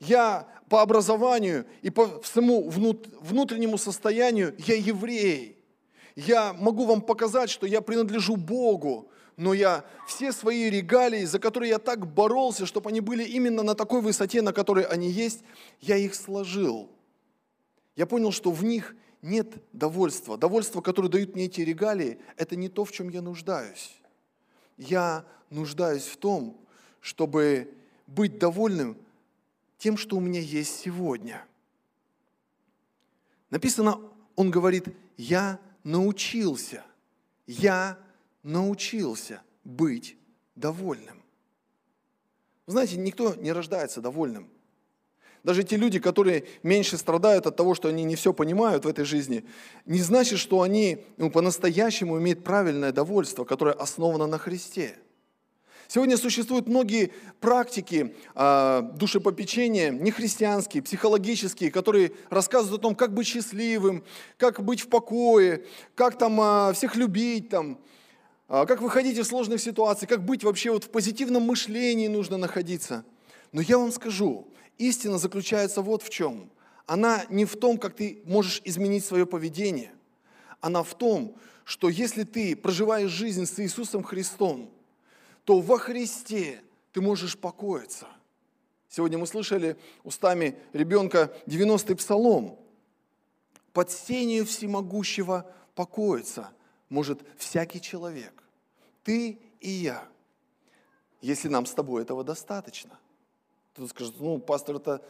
я 0.00 0.46
по 0.68 0.82
образованию 0.82 1.64
и 1.80 1.90
по 1.90 2.20
всему 2.20 2.68
внутреннему 2.68 3.78
состоянию 3.78 4.54
я 4.58 4.74
еврей. 4.74 5.56
Я 6.16 6.52
могу 6.52 6.84
вам 6.84 7.00
показать, 7.00 7.50
что 7.50 7.66
я 7.66 7.80
принадлежу 7.80 8.36
Богу, 8.36 9.08
но 9.36 9.54
я 9.54 9.84
все 10.08 10.32
свои 10.32 10.68
регалии, 10.68 11.24
за 11.24 11.38
которые 11.38 11.70
я 11.70 11.78
так 11.78 12.12
боролся, 12.12 12.66
чтобы 12.66 12.90
они 12.90 13.00
были 13.00 13.22
именно 13.22 13.62
на 13.62 13.74
такой 13.74 14.00
высоте, 14.00 14.42
на 14.42 14.52
которой 14.52 14.84
они 14.84 15.08
есть, 15.08 15.44
я 15.80 15.96
их 15.96 16.14
сложил. 16.14 16.90
Я 17.94 18.06
понял, 18.06 18.32
что 18.32 18.50
в 18.50 18.64
них 18.64 18.96
нет 19.26 19.62
довольства. 19.72 20.38
Довольство, 20.38 20.80
которое 20.80 21.08
дают 21.08 21.34
мне 21.34 21.46
эти 21.46 21.60
регалии, 21.60 22.18
это 22.36 22.56
не 22.56 22.68
то, 22.68 22.84
в 22.84 22.92
чем 22.92 23.08
я 23.08 23.20
нуждаюсь. 23.20 23.96
Я 24.78 25.26
нуждаюсь 25.50 26.06
в 26.06 26.16
том, 26.16 26.58
чтобы 27.00 27.74
быть 28.06 28.38
довольным 28.38 28.96
тем, 29.78 29.96
что 29.96 30.16
у 30.16 30.20
меня 30.20 30.40
есть 30.40 30.78
сегодня. 30.78 31.44
Написано, 33.50 34.00
он 34.36 34.50
говорит, 34.50 34.88
я 35.16 35.60
научился, 35.84 36.84
я 37.46 37.98
научился 38.42 39.42
быть 39.64 40.16
довольным. 40.54 41.22
Знаете, 42.66 42.96
никто 42.96 43.34
не 43.34 43.52
рождается 43.52 44.00
довольным. 44.00 44.50
Даже 45.46 45.62
те 45.62 45.76
люди, 45.76 46.00
которые 46.00 46.42
меньше 46.64 46.98
страдают 46.98 47.46
от 47.46 47.54
того, 47.54 47.76
что 47.76 47.86
они 47.86 48.02
не 48.02 48.16
все 48.16 48.32
понимают 48.32 48.84
в 48.84 48.88
этой 48.88 49.04
жизни, 49.04 49.44
не 49.84 50.00
значит, 50.00 50.40
что 50.40 50.62
они 50.62 51.04
ну, 51.18 51.30
по-настоящему 51.30 52.18
имеют 52.18 52.42
правильное 52.42 52.90
довольство, 52.90 53.44
которое 53.44 53.72
основано 53.76 54.26
на 54.26 54.38
Христе. 54.38 54.98
Сегодня 55.86 56.16
существуют 56.16 56.66
многие 56.66 57.12
практики 57.38 58.12
э, 58.34 58.82
душепопечения, 58.96 59.92
нехристианские, 59.92 60.82
психологические, 60.82 61.70
которые 61.70 62.10
рассказывают 62.28 62.80
о 62.80 62.82
том, 62.82 62.96
как 62.96 63.14
быть 63.14 63.28
счастливым, 63.28 64.02
как 64.38 64.64
быть 64.64 64.80
в 64.80 64.88
покое, 64.88 65.64
как 65.94 66.18
там 66.18 66.40
э, 66.40 66.72
всех 66.72 66.96
любить, 66.96 67.50
там, 67.50 67.78
э, 68.48 68.66
как 68.66 68.82
выходить 68.82 69.16
из 69.16 69.28
сложных 69.28 69.60
ситуаций, 69.60 70.08
как 70.08 70.24
быть 70.24 70.42
вообще 70.42 70.72
вот 70.72 70.82
в 70.82 70.90
позитивном 70.90 71.44
мышлении 71.44 72.08
нужно 72.08 72.36
находиться. 72.36 73.04
Но 73.52 73.60
я 73.60 73.78
вам 73.78 73.92
скажу, 73.92 74.48
истина 74.78 75.18
заключается 75.18 75.82
вот 75.82 76.02
в 76.02 76.10
чем. 76.10 76.50
Она 76.86 77.24
не 77.28 77.44
в 77.44 77.56
том, 77.56 77.78
как 77.78 77.94
ты 77.94 78.22
можешь 78.24 78.60
изменить 78.64 79.04
свое 79.04 79.26
поведение. 79.26 79.92
Она 80.60 80.82
в 80.82 80.94
том, 80.94 81.36
что 81.64 81.88
если 81.88 82.22
ты 82.22 82.54
проживаешь 82.54 83.10
жизнь 83.10 83.46
с 83.46 83.58
Иисусом 83.58 84.02
Христом, 84.04 84.70
то 85.44 85.60
во 85.60 85.78
Христе 85.78 86.62
ты 86.92 87.00
можешь 87.00 87.36
покоиться. 87.36 88.06
Сегодня 88.88 89.18
мы 89.18 89.26
слышали 89.26 89.76
устами 90.04 90.58
ребенка 90.72 91.32
90-й 91.46 91.96
псалом. 91.96 92.58
Под 93.72 93.90
сенью 93.90 94.46
всемогущего 94.46 95.52
покоиться 95.74 96.50
может 96.88 97.20
всякий 97.36 97.80
человек. 97.80 98.42
Ты 99.02 99.38
и 99.60 99.70
я. 99.70 100.08
Если 101.20 101.48
нам 101.48 101.66
с 101.66 101.72
тобой 101.72 102.02
этого 102.02 102.24
достаточно. 102.24 102.98
Кто-то 103.76 103.90
скажет, 103.90 104.14
ну, 104.18 104.38
пастор, 104.38 104.76
это, 104.76 105.02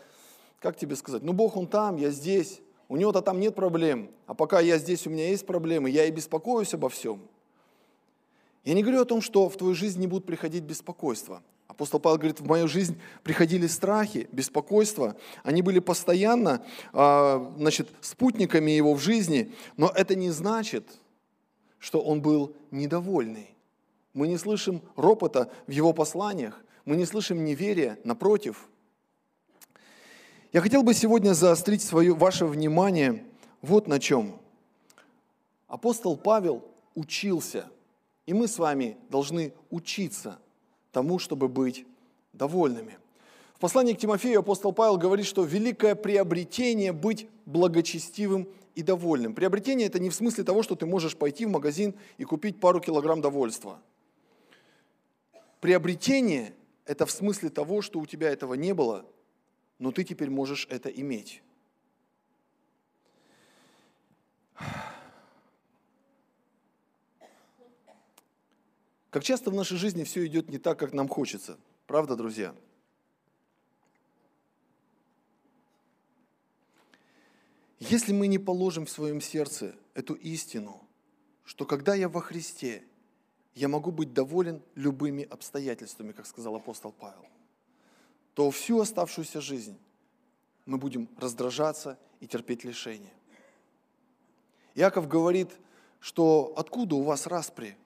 как 0.60 0.76
тебе 0.76 0.96
сказать, 0.96 1.22
ну, 1.22 1.32
Бог, 1.32 1.56
Он 1.56 1.66
там, 1.66 1.96
я 1.96 2.10
здесь, 2.10 2.60
у 2.88 2.96
Него-то 2.96 3.22
там 3.22 3.40
нет 3.40 3.54
проблем, 3.54 4.10
а 4.26 4.34
пока 4.34 4.60
я 4.60 4.76
здесь, 4.76 5.06
у 5.06 5.10
меня 5.10 5.28
есть 5.28 5.46
проблемы, 5.46 5.88
я 5.88 6.04
и 6.04 6.10
беспокоюсь 6.10 6.74
обо 6.74 6.88
всем– 6.88 7.20
я 8.66 8.74
не 8.74 8.82
говорю 8.82 9.00
о 9.00 9.04
том, 9.04 9.22
что 9.22 9.48
в 9.48 9.56
твою 9.56 9.76
жизнь 9.76 10.00
не 10.00 10.08
будут 10.08 10.26
приходить 10.26 10.64
беспокойства. 10.64 11.40
Апостол 11.68 12.00
Павел 12.00 12.18
говорит, 12.18 12.40
в 12.40 12.46
мою 12.46 12.66
жизнь 12.66 13.00
приходили 13.22 13.68
страхи, 13.68 14.28
беспокойства. 14.32 15.14
Они 15.44 15.62
были 15.62 15.78
постоянно 15.78 16.64
а, 16.92 17.54
значит, 17.58 17.88
спутниками 18.00 18.72
его 18.72 18.94
в 18.94 18.98
жизни, 18.98 19.54
но 19.76 19.88
это 19.94 20.16
не 20.16 20.30
значит, 20.30 20.98
что 21.78 22.00
он 22.00 22.20
был 22.20 22.56
недовольный. 22.72 23.54
Мы 24.14 24.26
не 24.26 24.36
слышим 24.36 24.82
ропота 24.96 25.48
в 25.68 25.70
его 25.70 25.92
посланиях, 25.92 26.64
мы 26.86 26.96
не 26.96 27.04
слышим 27.04 27.44
неверия, 27.44 27.98
напротив. 28.02 28.66
Я 30.52 30.62
хотел 30.62 30.82
бы 30.82 30.94
сегодня 30.94 31.34
заострить 31.34 31.82
свое, 31.82 32.14
ваше 32.14 32.46
внимание 32.46 33.22
вот 33.60 33.86
на 33.86 34.00
чем. 34.00 34.40
Апостол 35.68 36.16
Павел 36.16 36.64
учился– 36.94 37.68
и 38.26 38.34
мы 38.34 38.48
с 38.48 38.58
вами 38.58 38.96
должны 39.08 39.52
учиться 39.70 40.38
тому, 40.92 41.18
чтобы 41.18 41.48
быть 41.48 41.86
довольными. 42.32 42.98
В 43.54 43.60
послании 43.60 43.94
к 43.94 43.98
Тимофею 43.98 44.40
апостол 44.40 44.72
Павел 44.72 44.98
говорит, 44.98 45.24
что 45.24 45.44
великое 45.44 45.94
приобретение 45.94 46.92
быть 46.92 47.26
благочестивым 47.46 48.48
и 48.74 48.82
довольным. 48.82 49.32
Приобретение 49.32 49.86
это 49.86 49.98
не 49.98 50.10
в 50.10 50.14
смысле 50.14 50.44
того, 50.44 50.62
что 50.62 50.74
ты 50.74 50.84
можешь 50.84 51.16
пойти 51.16 51.46
в 51.46 51.50
магазин 51.50 51.94
и 52.18 52.24
купить 52.24 52.60
пару 52.60 52.80
килограмм 52.80 53.22
довольства. 53.22 53.80
Приобретение 55.60 56.52
это 56.86 57.04
в 57.04 57.10
смысле 57.10 57.50
того, 57.50 57.82
что 57.82 57.98
у 58.00 58.06
тебя 58.06 58.30
этого 58.30 58.54
не 58.54 58.72
было, 58.72 59.04
но 59.78 59.92
ты 59.92 60.04
теперь 60.04 60.30
можешь 60.30 60.66
это 60.70 60.88
иметь. 60.88 61.42
Как 69.10 69.24
часто 69.24 69.50
в 69.50 69.54
нашей 69.54 69.76
жизни 69.76 70.04
все 70.04 70.26
идет 70.26 70.48
не 70.48 70.58
так, 70.58 70.78
как 70.78 70.92
нам 70.92 71.08
хочется. 71.08 71.58
Правда, 71.86 72.16
друзья? 72.16 72.54
Если 77.78 78.12
мы 78.12 78.26
не 78.26 78.38
положим 78.38 78.86
в 78.86 78.90
своем 78.90 79.20
сердце 79.20 79.74
эту 79.94 80.14
истину, 80.14 80.86
что 81.44 81.64
когда 81.64 81.94
я 81.94 82.08
во 82.08 82.20
Христе, 82.20 82.84
я 83.56 83.68
могу 83.68 83.90
быть 83.90 84.12
доволен 84.12 84.62
любыми 84.74 85.24
обстоятельствами, 85.24 86.12
как 86.12 86.26
сказал 86.26 86.54
апостол 86.56 86.92
Павел, 86.92 87.26
то 88.34 88.50
всю 88.50 88.80
оставшуюся 88.80 89.40
жизнь 89.40 89.78
мы 90.66 90.76
будем 90.76 91.08
раздражаться 91.18 91.98
и 92.20 92.26
терпеть 92.26 92.64
лишения. 92.64 93.14
Яков 94.74 95.08
говорит, 95.08 95.50
что 96.00 96.52
откуда 96.54 96.96
у 96.96 97.02
вас 97.02 97.26
распри? 97.26 97.78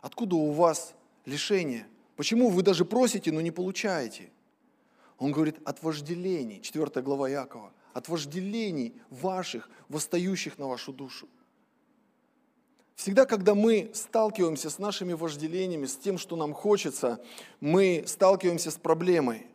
Откуда 0.00 0.36
у 0.36 0.52
вас 0.52 0.94
лишение? 1.24 1.88
Почему 2.14 2.48
вы 2.48 2.62
даже 2.62 2.84
просите, 2.84 3.32
но 3.32 3.40
не 3.40 3.50
получаете? 3.50 4.30
Он 5.18 5.32
говорит, 5.32 5.58
от 5.64 5.82
вожделений, 5.82 6.60
4 6.60 7.02
глава 7.02 7.28
Якова, 7.28 7.72
от 7.94 8.08
вожделений 8.08 8.94
ваших, 9.10 9.68
восстающих 9.88 10.56
на 10.56 10.68
вашу 10.68 10.92
душу. 10.92 11.28
Всегда, 13.00 13.24
когда 13.24 13.54
мы 13.54 13.90
сталкиваемся 13.94 14.68
с 14.68 14.78
нашими 14.78 15.14
вожделениями, 15.14 15.86
с 15.86 15.96
тем, 15.96 16.18
что 16.18 16.36
нам 16.36 16.52
хочется, 16.52 17.18
мы 17.58 18.04
сталкиваемся 18.06 18.70
с 18.70 18.74
проблемой. 18.74 19.46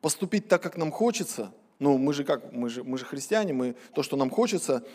Поступить 0.00 0.46
так, 0.46 0.62
как 0.62 0.76
нам 0.76 0.92
хочется, 0.92 1.52
ну 1.80 1.98
мы 1.98 2.12
же 2.12 2.22
как, 2.22 2.52
мы 2.52 2.68
же, 2.68 2.84
мы 2.84 2.96
же 2.96 3.04
христиане, 3.04 3.52
мы 3.52 3.74
то, 3.94 4.04
что 4.04 4.16
нам 4.16 4.30
хочется, 4.30 4.86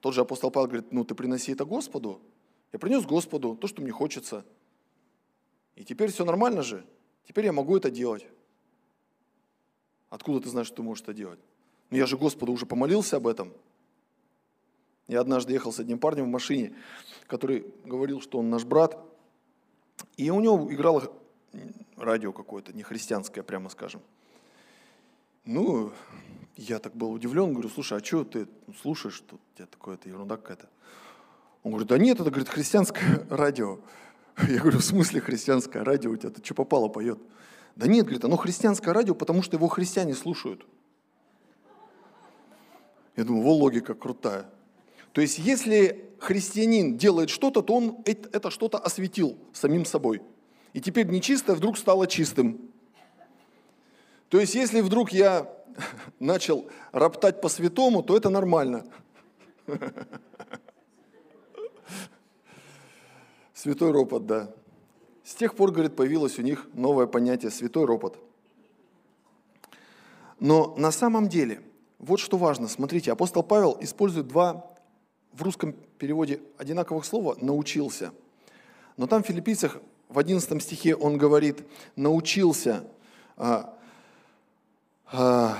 тот 0.00 0.12
же 0.12 0.20
апостол 0.20 0.50
Павел 0.50 0.66
говорит, 0.68 0.92
ну 0.92 1.06
ты 1.06 1.14
приноси 1.14 1.52
это 1.52 1.64
Господу, 1.64 2.20
я 2.74 2.78
принес 2.78 3.06
Господу 3.06 3.56
то, 3.56 3.66
что 3.66 3.80
мне 3.80 3.92
хочется. 3.92 4.44
И 5.74 5.84
теперь 5.84 6.12
все 6.12 6.26
нормально 6.26 6.62
же. 6.62 6.84
Теперь 7.26 7.46
я 7.46 7.52
могу 7.54 7.78
это 7.78 7.90
делать. 7.90 8.26
Откуда 10.10 10.40
ты 10.40 10.50
знаешь, 10.50 10.66
что 10.66 10.76
ты 10.76 10.82
можешь 10.82 11.02
это 11.02 11.14
делать? 11.14 11.40
Ну 11.88 11.96
я 11.96 12.04
же 12.04 12.18
Господу 12.18 12.52
уже 12.52 12.66
помолился 12.66 13.16
об 13.16 13.26
этом. 13.26 13.54
Я 15.08 15.20
однажды 15.20 15.52
ехал 15.52 15.72
с 15.72 15.78
одним 15.78 15.98
парнем 15.98 16.24
в 16.24 16.28
машине, 16.28 16.74
который 17.26 17.66
говорил, 17.84 18.20
что 18.20 18.38
он 18.38 18.50
наш 18.50 18.64
брат. 18.64 18.98
И 20.16 20.30
у 20.30 20.40
него 20.40 20.72
играло 20.72 21.12
радио 21.96 22.32
какое-то, 22.32 22.72
не 22.72 22.82
христианское, 22.82 23.42
прямо 23.42 23.68
скажем. 23.70 24.02
Ну, 25.44 25.92
я 26.56 26.80
так 26.80 26.96
был 26.96 27.12
удивлен, 27.12 27.52
говорю, 27.52 27.68
слушай, 27.68 27.98
а 27.98 28.04
что 28.04 28.24
ты 28.24 28.48
слушаешь, 28.82 29.20
тут 29.20 29.40
у 29.40 29.56
тебя 29.56 29.66
такое-то 29.66 30.08
ерунда 30.08 30.36
какая-то. 30.36 30.68
Он 31.62 31.70
говорит, 31.70 31.88
да 31.88 31.98
нет, 31.98 32.20
это, 32.20 32.30
говорит, 32.30 32.48
христианское 32.48 33.26
радио. 33.30 33.78
Я 34.48 34.60
говорю, 34.60 34.78
в 34.78 34.84
смысле 34.84 35.20
христианское 35.20 35.82
радио? 35.84 36.10
У 36.10 36.16
тебя 36.16 36.30
ты 36.30 36.44
что 36.44 36.54
попало 36.54 36.88
поет? 36.88 37.18
Да 37.76 37.86
нет, 37.86 38.04
говорит, 38.06 38.24
оно 38.24 38.36
христианское 38.36 38.92
радио, 38.92 39.14
потому 39.14 39.42
что 39.42 39.56
его 39.56 39.68
христиане 39.68 40.14
слушают. 40.14 40.66
Я 43.14 43.24
думаю, 43.24 43.44
вот 43.44 43.54
логика 43.54 43.94
крутая. 43.94 44.50
То 45.16 45.22
есть, 45.22 45.38
если 45.38 46.12
христианин 46.18 46.98
делает 46.98 47.30
что-то, 47.30 47.62
то 47.62 47.72
он 47.72 47.96
это 48.04 48.50
что-то 48.50 48.76
осветил 48.76 49.38
самим 49.54 49.86
собой. 49.86 50.20
И 50.74 50.80
теперь 50.82 51.06
нечистое 51.06 51.56
вдруг 51.56 51.78
стало 51.78 52.06
чистым. 52.06 52.60
То 54.28 54.38
есть, 54.38 54.54
если 54.54 54.82
вдруг 54.82 55.14
я 55.14 55.50
начал 56.20 56.68
роптать 56.92 57.40
по 57.40 57.48
святому, 57.48 58.02
то 58.02 58.14
это 58.14 58.28
нормально. 58.28 58.84
Святой 63.54 63.92
ропот, 63.92 64.26
да. 64.26 64.50
С 65.24 65.34
тех 65.34 65.54
пор, 65.54 65.70
говорит, 65.70 65.96
появилось 65.96 66.38
у 66.38 66.42
них 66.42 66.68
новое 66.74 67.06
понятие 67.06 67.50
святой 67.50 67.86
ропот. 67.86 68.18
Но 70.40 70.74
на 70.76 70.90
самом 70.90 71.30
деле, 71.30 71.62
вот 71.98 72.20
что 72.20 72.36
важно, 72.36 72.68
смотрите, 72.68 73.12
апостол 73.12 73.42
Павел 73.42 73.78
использует 73.80 74.28
два 74.28 74.75
в 75.36 75.42
русском 75.42 75.74
переводе 75.98 76.40
одинаковых 76.56 77.04
слова 77.04 77.36
«научился». 77.40 78.12
Но 78.96 79.06
там 79.06 79.22
в 79.22 79.26
филиппийцах 79.26 79.78
в 80.08 80.18
11 80.18 80.62
стихе 80.62 80.94
он 80.94 81.18
говорит 81.18 81.62
«научился», 81.94 82.84
а, 83.36 83.76
а, 85.12 85.58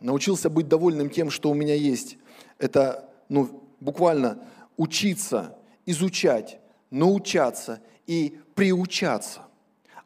научился 0.00 0.50
быть 0.50 0.68
довольным 0.68 1.08
тем, 1.08 1.30
что 1.30 1.50
у 1.50 1.54
меня 1.54 1.74
есть. 1.74 2.18
Это 2.58 3.08
ну, 3.30 3.62
буквально 3.80 4.38
учиться, 4.76 5.56
изучать, 5.86 6.58
научаться 6.90 7.80
и 8.06 8.38
приучаться. 8.54 9.40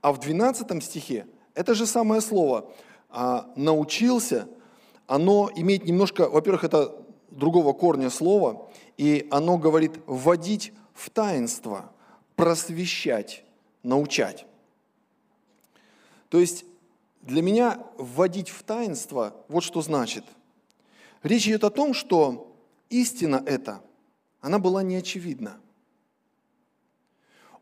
А 0.00 0.12
в 0.12 0.20
12 0.20 0.83
стихе 0.85 1.26
это 1.54 1.74
же 1.74 1.87
самое 1.87 2.20
слово 2.20 2.70
а, 3.09 3.50
«научился», 3.56 4.46
оно 5.09 5.50
имеет 5.56 5.87
немножко, 5.87 6.28
во-первых, 6.28 6.62
это 6.62 7.00
другого 7.31 7.73
корня 7.73 8.11
слова, 8.11 8.71
и 8.97 9.27
оно 9.31 9.59
говорит 9.59 10.01
«вводить 10.07 10.73
в 10.95 11.11
таинство», 11.11 11.93
«просвещать», 12.37 13.45
«научать». 13.83 14.47
То 16.29 16.38
есть 16.38 16.64
для 17.23 17.43
меня 17.43 17.85
вводить 17.99 18.49
в 18.49 18.62
таинство 18.62 19.35
вот 19.49 19.62
что 19.62 19.83
значит. 19.83 20.25
Речь 21.23 21.47
идет 21.47 21.64
о 21.64 21.71
том, 21.71 21.93
что 21.93 22.57
истина 22.88 23.43
эта, 23.45 23.83
она 24.40 24.59
была 24.59 24.83
неочевидна. 24.83 25.61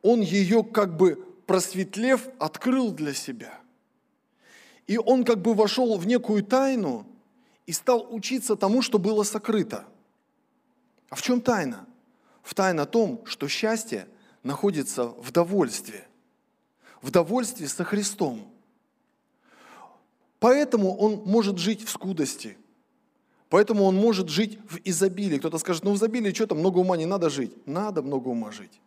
Он 0.02 0.20
ее 0.20 0.62
как 0.62 0.96
бы 0.96 1.16
просветлев, 1.46 2.28
открыл 2.38 2.92
для 2.92 3.14
себя. 3.14 3.58
И 4.86 4.96
он 4.96 5.24
как 5.24 5.42
бы 5.42 5.54
вошел 5.54 5.98
в 5.98 6.06
некую 6.06 6.44
тайну 6.44 7.06
и 7.68 7.72
стал 7.72 8.06
учиться 8.10 8.56
тому, 8.56 8.80
что 8.80 8.98
было 8.98 9.24
сокрыто. 9.24 9.84
А 11.10 11.16
в 11.16 11.20
чем 11.20 11.42
тайна? 11.42 11.86
В 12.42 12.54
тайна 12.54 12.86
том, 12.86 13.20
что 13.26 13.46
счастье 13.46 14.08
находится 14.42 15.08
в 15.08 15.30
довольстве. 15.32 16.08
В 17.02 17.10
довольстве 17.10 17.68
со 17.68 17.84
Христом. 17.84 18.50
Поэтому 20.38 20.96
он 20.96 21.24
может 21.26 21.58
жить 21.58 21.84
в 21.84 21.90
скудости. 21.90 22.56
Поэтому 23.50 23.84
он 23.84 23.96
может 23.96 24.30
жить 24.30 24.58
в 24.70 24.78
изобилии. 24.84 25.36
Кто-то 25.38 25.58
скажет, 25.58 25.84
ну 25.84 25.92
в 25.92 25.96
изобилии 25.96 26.32
что-то, 26.32 26.54
много 26.54 26.78
ума 26.78 26.96
не 26.96 27.04
надо 27.04 27.28
жить. 27.28 27.52
Надо 27.66 28.00
много 28.00 28.28
ума 28.28 28.50
жить. 28.50 28.80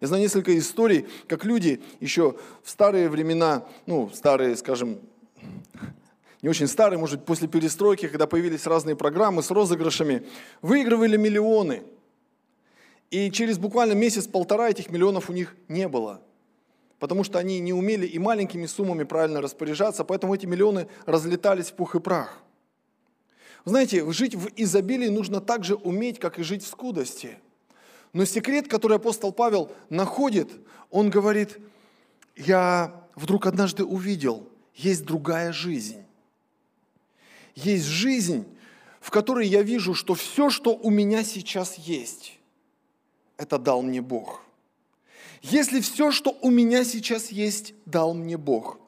Я 0.00 0.06
знаю 0.06 0.22
несколько 0.22 0.56
историй, 0.56 1.08
как 1.26 1.44
люди 1.44 1.82
еще 1.98 2.36
в 2.62 2.70
старые 2.70 3.08
времена, 3.08 3.66
ну, 3.86 4.08
старые, 4.14 4.56
скажем, 4.56 5.00
не 6.42 6.48
очень 6.48 6.66
старые, 6.66 6.98
может 6.98 7.24
после 7.24 7.48
перестройки, 7.48 8.08
когда 8.08 8.26
появились 8.26 8.66
разные 8.66 8.96
программы 8.96 9.42
с 9.42 9.50
розыгрышами, 9.50 10.26
выигрывали 10.62 11.16
миллионы. 11.16 11.82
И 13.10 13.30
через 13.30 13.58
буквально 13.58 13.92
месяц-полтора 13.92 14.70
этих 14.70 14.90
миллионов 14.90 15.30
у 15.30 15.32
них 15.32 15.54
не 15.68 15.88
было 15.88 16.20
потому 17.00 17.24
что 17.24 17.38
они 17.38 17.58
не 17.58 17.72
умели 17.72 18.06
и 18.06 18.18
маленькими 18.18 18.66
суммами 18.66 19.02
правильно 19.02 19.40
распоряжаться, 19.40 20.04
поэтому 20.04 20.34
эти 20.34 20.46
миллионы 20.46 20.86
разлетались 21.06 21.70
в 21.70 21.72
пух 21.72 21.96
и 21.96 22.00
прах. 22.00 22.42
знаете, 23.64 24.08
жить 24.12 24.34
в 24.36 24.50
изобилии 24.54 25.08
нужно 25.08 25.40
так 25.40 25.64
же 25.64 25.74
уметь, 25.74 26.20
как 26.20 26.38
и 26.38 26.42
жить 26.42 26.62
в 26.62 26.68
скудости. 26.68 27.38
Но 28.12 28.24
секрет, 28.26 28.68
который 28.68 28.98
апостол 28.98 29.32
Павел 29.32 29.72
находит, 29.88 30.50
он 30.90 31.10
говорит, 31.10 31.58
я 32.36 32.94
вдруг 33.14 33.46
однажды 33.46 33.84
увидел, 33.84 34.46
есть 34.74 35.04
другая 35.04 35.52
жизнь. 35.52 36.04
Есть 37.54 37.86
жизнь, 37.86 38.46
в 39.00 39.10
которой 39.10 39.46
я 39.46 39.62
вижу, 39.62 39.94
что 39.94 40.14
все, 40.14 40.50
что 40.50 40.74
у 40.74 40.90
меня 40.90 41.24
сейчас 41.24 41.76
есть, 41.76 42.38
это 43.36 43.58
дал 43.58 43.82
мне 43.82 44.00
Бог– 44.00 44.42
если 45.42 45.80
все, 45.80 46.10
что 46.10 46.36
у 46.42 46.50
меня 46.50 46.84
сейчас 46.84 47.30
есть, 47.30 47.74
дал 47.86 48.12
мне 48.14 48.36
Бог, 48.36 48.78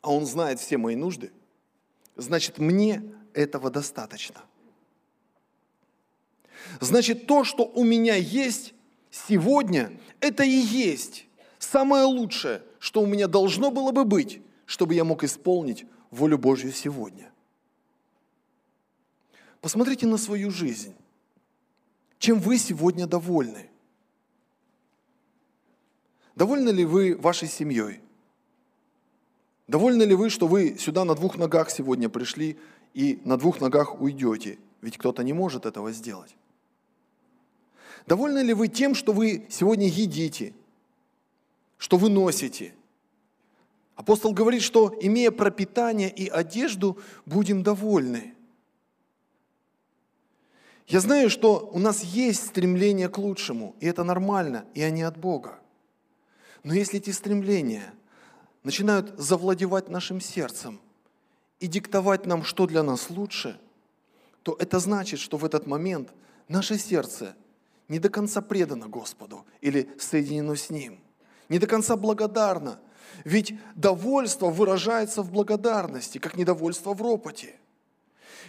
а 0.00 0.12
Он 0.12 0.26
знает 0.26 0.60
все 0.60 0.78
мои 0.78 0.94
нужды, 0.94 1.32
значит, 2.16 2.58
мне 2.58 3.02
этого 3.34 3.70
достаточно. 3.70 4.42
Значит, 6.80 7.26
то, 7.26 7.44
что 7.44 7.64
у 7.64 7.82
меня 7.82 8.14
есть 8.14 8.74
сегодня, 9.10 9.98
это 10.20 10.44
и 10.44 10.50
есть 10.50 11.26
самое 11.58 12.04
лучшее, 12.04 12.62
что 12.78 13.00
у 13.00 13.06
меня 13.06 13.26
должно 13.26 13.70
было 13.70 13.90
бы 13.90 14.04
быть, 14.04 14.40
чтобы 14.66 14.94
я 14.94 15.04
мог 15.04 15.24
исполнить 15.24 15.84
волю 16.10 16.38
Божью 16.38 16.72
сегодня. 16.72 17.30
Посмотрите 19.60 20.06
на 20.06 20.18
свою 20.18 20.50
жизнь. 20.50 20.94
Чем 22.18 22.40
вы 22.40 22.58
сегодня 22.58 23.06
довольны? 23.06 23.70
Довольны 26.34 26.70
ли 26.70 26.84
вы 26.84 27.16
вашей 27.16 27.48
семьей? 27.48 28.00
Довольны 29.66 30.04
ли 30.04 30.14
вы, 30.14 30.30
что 30.30 30.46
вы 30.46 30.78
сюда 30.78 31.04
на 31.04 31.14
двух 31.14 31.36
ногах 31.36 31.70
сегодня 31.70 32.08
пришли 32.08 32.58
и 32.94 33.20
на 33.24 33.36
двух 33.36 33.60
ногах 33.60 34.00
уйдете? 34.00 34.58
Ведь 34.80 34.96
кто-то 34.96 35.22
не 35.22 35.32
может 35.32 35.66
этого 35.66 35.92
сделать. 35.92 36.34
Довольны 38.06 38.38
ли 38.38 38.54
вы 38.54 38.68
тем, 38.68 38.94
что 38.94 39.12
вы 39.12 39.46
сегодня 39.50 39.88
едите, 39.88 40.54
что 41.76 41.96
вы 41.96 42.08
носите? 42.08 42.74
Апостол 43.98 44.32
говорит, 44.32 44.62
что 44.62 44.96
имея 45.00 45.32
пропитание 45.32 46.08
и 46.08 46.28
одежду, 46.28 46.98
будем 47.26 47.64
довольны. 47.64 48.32
Я 50.86 51.00
знаю, 51.00 51.28
что 51.28 51.68
у 51.72 51.80
нас 51.80 52.04
есть 52.04 52.46
стремление 52.46 53.08
к 53.08 53.18
лучшему, 53.18 53.74
и 53.80 53.86
это 53.86 54.04
нормально, 54.04 54.66
и 54.72 54.82
они 54.82 55.02
от 55.02 55.16
Бога. 55.16 55.58
Но 56.62 56.74
если 56.74 57.00
эти 57.00 57.10
стремления 57.10 57.92
начинают 58.62 59.18
завладевать 59.18 59.88
нашим 59.88 60.20
сердцем 60.20 60.80
и 61.58 61.66
диктовать 61.66 62.24
нам, 62.24 62.44
что 62.44 62.68
для 62.68 62.84
нас 62.84 63.10
лучше, 63.10 63.58
то 64.44 64.56
это 64.60 64.78
значит, 64.78 65.18
что 65.18 65.38
в 65.38 65.44
этот 65.44 65.66
момент 65.66 66.10
наше 66.46 66.78
сердце 66.78 67.34
не 67.88 67.98
до 67.98 68.10
конца 68.10 68.42
предано 68.42 68.86
Господу 68.86 69.44
или 69.60 69.90
соединено 69.98 70.54
с 70.54 70.70
Ним, 70.70 71.00
не 71.48 71.58
до 71.58 71.66
конца 71.66 71.96
благодарно. 71.96 72.78
Ведь 73.24 73.54
довольство 73.74 74.50
выражается 74.50 75.22
в 75.22 75.30
благодарности, 75.30 76.18
как 76.18 76.36
недовольство 76.36 76.94
в 76.94 77.02
ропоте. 77.02 77.56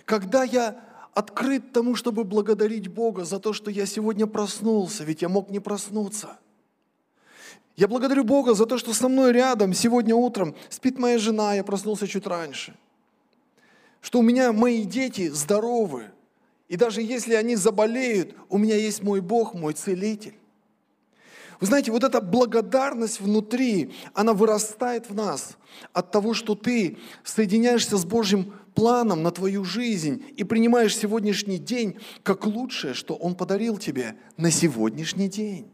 Когда 0.06 0.44
я 0.44 0.80
открыт 1.14 1.74
тому, 1.74 1.96
чтобы 1.96 2.24
благодарить 2.24 2.88
Бога 2.88 3.26
за 3.26 3.40
то, 3.40 3.54
что 3.54 3.72
я 3.72 3.86
сегодня 3.86 4.28
проснулся, 4.28 5.04
ведь 5.04 5.22
я 5.22 5.30
мог 5.30 5.50
не 5.50 5.60
проснуться– 5.60 6.38
я 7.80 7.88
благодарю 7.88 8.26
Бога 8.26 8.56
за 8.56 8.66
то, 8.66 8.78
что 8.78 8.94
со 8.94 9.08
мной 9.08 9.32
рядом 9.32 9.74
сегодня 9.74 10.14
утром 10.14 10.54
спит 10.68 11.00
моя 11.00 11.18
жена, 11.18 11.54
я 11.54 11.64
проснулся 11.64 12.10
чуть 12.10 12.28
раньше. 12.28 12.76
Что 14.02 14.20
у 14.20 14.22
меня 14.22 14.52
мои 14.52 14.84
дети 14.84 15.30
здоровы. 15.30 16.12
И 16.68 16.76
даже 16.76 17.02
если 17.02 17.36
они 17.36 17.56
заболеют, 17.56 18.36
у 18.50 18.58
меня 18.58 18.76
есть 18.76 19.02
мой 19.02 19.22
Бог, 19.22 19.54
мой 19.54 19.72
целитель. 19.72 20.36
Вы 21.60 21.68
знаете, 21.68 21.92
вот 21.92 22.04
эта 22.04 22.22
благодарность 22.22 23.20
внутри, 23.20 23.92
она 24.14 24.34
вырастает 24.34 25.10
в 25.10 25.16
нас 25.16 25.58
от 25.92 26.12
того, 26.12 26.34
что 26.34 26.56
ты 26.56 26.98
соединяешься 27.24 27.98
с 27.98 28.06
Божьим 28.06 28.54
планом 28.76 29.24
на 29.24 29.32
твою 29.32 29.66
жизнь 29.66 30.24
и 30.38 30.46
принимаешь 30.46 30.96
сегодняшний 30.96 31.58
день 31.58 31.98
как 32.24 32.46
лучшее, 32.46 32.94
что 32.94 33.16
Он 33.16 33.36
подарил 33.36 33.78
тебе 33.78 34.16
на 34.38 34.52
сегодняшний 34.52 35.28
день. 35.28 35.70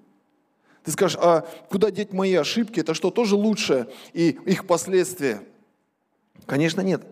Ты 0.84 0.92
скажешь, 0.92 1.18
а 1.22 1.42
куда 1.70 1.92
деть 1.92 2.14
мои 2.14 2.34
ошибки? 2.34 2.80
Это 2.80 2.96
что, 2.96 3.12
тоже 3.12 3.36
лучше 3.36 3.88
и 4.14 4.30
их 4.46 4.66
последствия? 4.66 5.44
Конечно, 6.48 6.82
нет. 6.82 7.04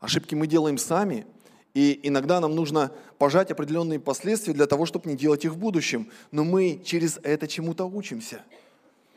Ошибки 0.00 0.34
мы 0.34 0.48
делаем 0.48 0.78
сами, 0.78 1.24
и 1.74 2.00
иногда 2.02 2.40
нам 2.40 2.54
нужно 2.54 2.92
пожать 3.18 3.50
определенные 3.50 3.98
последствия 3.98 4.52
для 4.52 4.66
того, 4.66 4.84
чтобы 4.84 5.08
не 5.08 5.16
делать 5.16 5.44
их 5.44 5.52
в 5.52 5.56
будущем. 5.56 6.10
Но 6.30 6.44
мы 6.44 6.80
через 6.84 7.18
это 7.22 7.48
чему-то 7.48 7.86
учимся. 7.86 8.42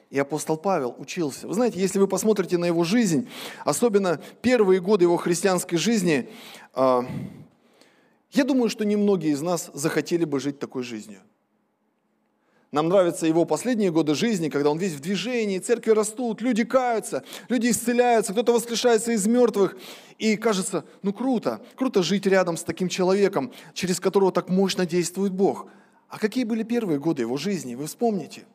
И 0.10 0.20
апостол 0.20 0.56
Павел 0.56 0.96
учился. 0.98 1.48
Вы 1.48 1.54
знаете, 1.54 1.80
если 1.80 2.00
вы 2.00 2.08
посмотрите 2.08 2.58
на 2.58 2.66
его 2.66 2.84
жизнь, 2.84 3.28
особенно 3.66 4.22
первые 4.42 4.80
годы 4.80 5.04
его 5.04 5.18
христианской 5.18 5.78
жизни, 5.78 6.30
а, 6.74 7.06
я 8.32 8.44
думаю, 8.46 8.70
что 8.70 8.86
немногие 8.86 9.34
из 9.34 9.42
нас 9.42 9.70
захотели 9.74 10.24
бы 10.24 10.40
жить 10.40 10.60
такой 10.60 10.84
жизнью. 10.84 11.20
Нам 12.72 12.90
нравятся 12.90 13.28
его 13.28 13.46
последние 13.46 13.92
годы 13.92 14.16
жизни, 14.16 14.50
когда 14.50 14.70
он 14.70 14.78
весь 14.78 14.94
в 14.94 15.00
движении, 15.00 15.60
церкви 15.60 15.92
растут, 15.92 16.42
люди 16.42 16.64
каются, 16.64 17.24
люди 17.48 17.70
исцеляются, 17.70 18.34
кто-то 18.34 18.54
воскрешается 18.54 19.12
из 19.12 19.26
мертвых. 19.28 19.78
И 20.18 20.36
кажется, 20.36 20.84
ну 21.02 21.14
круто, 21.14 21.62
круто 21.76 22.04
жить 22.04 22.26
рядом 22.26 22.58
с 22.58 22.64
таким 22.64 22.90
человеком, 22.90 23.54
через 23.74 24.00
которого 24.00 24.32
так 24.32 24.50
мощно 24.50 24.86
действует 24.86 25.34
Бог. 25.34 25.68
А 26.10 26.20
какие 26.20 26.44
были 26.44 26.64
первые 26.64 27.00
годы 27.00 27.22
его 27.22 27.38
жизни, 27.38 27.76
вы 27.76 27.86
вспомните? 27.88 28.46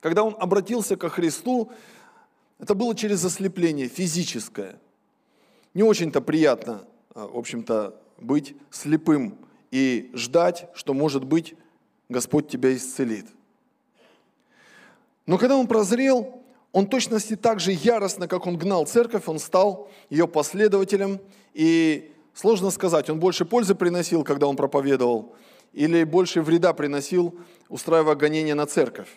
Когда 0.00 0.22
он 0.22 0.36
обратился 0.38 0.96
ко 0.96 1.08
Христу, 1.08 1.70
это 2.58 2.74
было 2.74 2.94
через 2.94 3.24
ослепление 3.24 3.88
физическое. 3.88 4.80
не 5.74 5.82
очень-то 5.82 6.20
приятно, 6.20 6.84
а, 7.14 7.26
в 7.28 7.36
общем-то, 7.36 7.94
быть 8.18 8.56
слепым 8.70 9.38
и 9.70 10.10
ждать, 10.14 10.68
что, 10.74 10.94
может 10.94 11.24
быть, 11.24 11.54
Господь 12.08 12.48
тебя 12.48 12.74
исцелит. 12.74 13.26
Но 15.26 15.36
когда 15.36 15.56
он 15.56 15.66
прозрел, 15.66 16.42
он 16.72 16.86
точности 16.86 17.36
так 17.36 17.60
же 17.60 17.72
яростно, 17.72 18.28
как 18.28 18.46
он 18.46 18.56
гнал 18.56 18.86
церковь, 18.86 19.24
он 19.26 19.38
стал 19.38 19.90
ее 20.10 20.26
последователем. 20.26 21.20
И 21.52 22.12
сложно 22.34 22.70
сказать, 22.70 23.10
он 23.10 23.20
больше 23.20 23.44
пользы 23.44 23.74
приносил, 23.74 24.24
когда 24.24 24.46
он 24.46 24.56
проповедовал, 24.56 25.34
или 25.72 26.04
больше 26.04 26.40
вреда 26.40 26.72
приносил, 26.72 27.34
устраивая 27.68 28.14
гонения 28.14 28.54
на 28.54 28.66
церковь. 28.66 29.08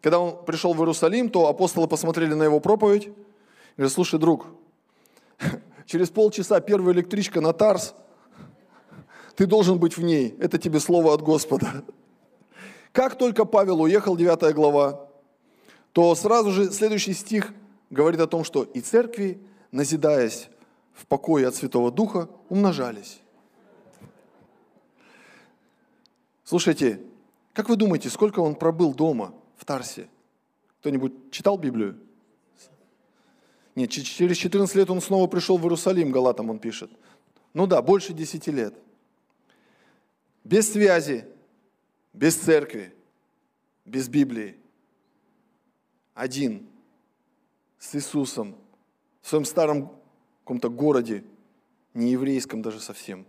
Когда 0.00 0.18
он 0.18 0.44
пришел 0.44 0.74
в 0.74 0.78
Иерусалим, 0.78 1.28
то 1.28 1.48
апостолы 1.48 1.88
посмотрели 1.88 2.34
на 2.34 2.44
его 2.44 2.60
проповедь 2.60 3.06
и 3.06 3.12
говорят, 3.76 3.92
слушай, 3.92 4.18
друг, 4.18 4.46
через 5.86 6.10
полчаса 6.10 6.60
первая 6.60 6.94
электричка 6.94 7.40
на 7.40 7.52
Тарс, 7.52 7.94
ты 9.34 9.46
должен 9.46 9.78
быть 9.78 9.96
в 9.96 10.02
ней, 10.02 10.36
это 10.38 10.58
тебе 10.58 10.78
слово 10.78 11.14
от 11.14 11.22
Господа. 11.22 11.84
Как 12.92 13.16
только 13.16 13.44
Павел 13.46 13.80
уехал, 13.80 14.16
9 14.16 14.54
глава, 14.54 15.08
то 15.92 16.14
сразу 16.14 16.50
же 16.52 16.70
следующий 16.70 17.14
стих 17.14 17.52
говорит 17.90 18.20
о 18.20 18.26
том, 18.26 18.44
что 18.44 18.64
и 18.64 18.80
церкви, 18.80 19.40
назидаясь 19.70 20.48
в 20.92 21.06
покое 21.06 21.48
от 21.48 21.54
Святого 21.54 21.90
Духа, 21.90 22.28
умножались. 22.50 23.20
Слушайте, 26.44 27.00
как 27.54 27.70
вы 27.70 27.76
думаете, 27.76 28.10
сколько 28.10 28.40
он 28.40 28.54
пробыл 28.54 28.92
дома 28.92 29.34
в 29.56 29.64
Тарсе? 29.64 30.08
Кто-нибудь 30.80 31.30
читал 31.30 31.56
Библию? 31.56 31.98
Нет, 33.74 33.90
через 33.90 34.36
14 34.36 34.76
лет 34.76 34.90
он 34.90 35.00
снова 35.00 35.26
пришел 35.26 35.56
в 35.56 35.62
Иерусалим, 35.62 36.10
Галатам 36.10 36.50
он 36.50 36.58
пишет. 36.58 36.90
Ну 37.54 37.66
да, 37.66 37.80
больше 37.80 38.12
10 38.12 38.46
лет. 38.48 38.74
Без 40.44 40.70
связи, 40.70 41.24
без 42.12 42.36
церкви, 42.36 42.94
без 43.84 44.08
Библии 44.08 44.58
один 46.14 46.68
с 47.78 47.94
Иисусом 47.94 48.56
в 49.22 49.28
своем 49.28 49.44
старом 49.44 49.90
каком-то 50.44 50.68
городе, 50.68 51.24
не 51.94 52.10
еврейском 52.10 52.62
даже 52.62 52.80
совсем. 52.80 53.26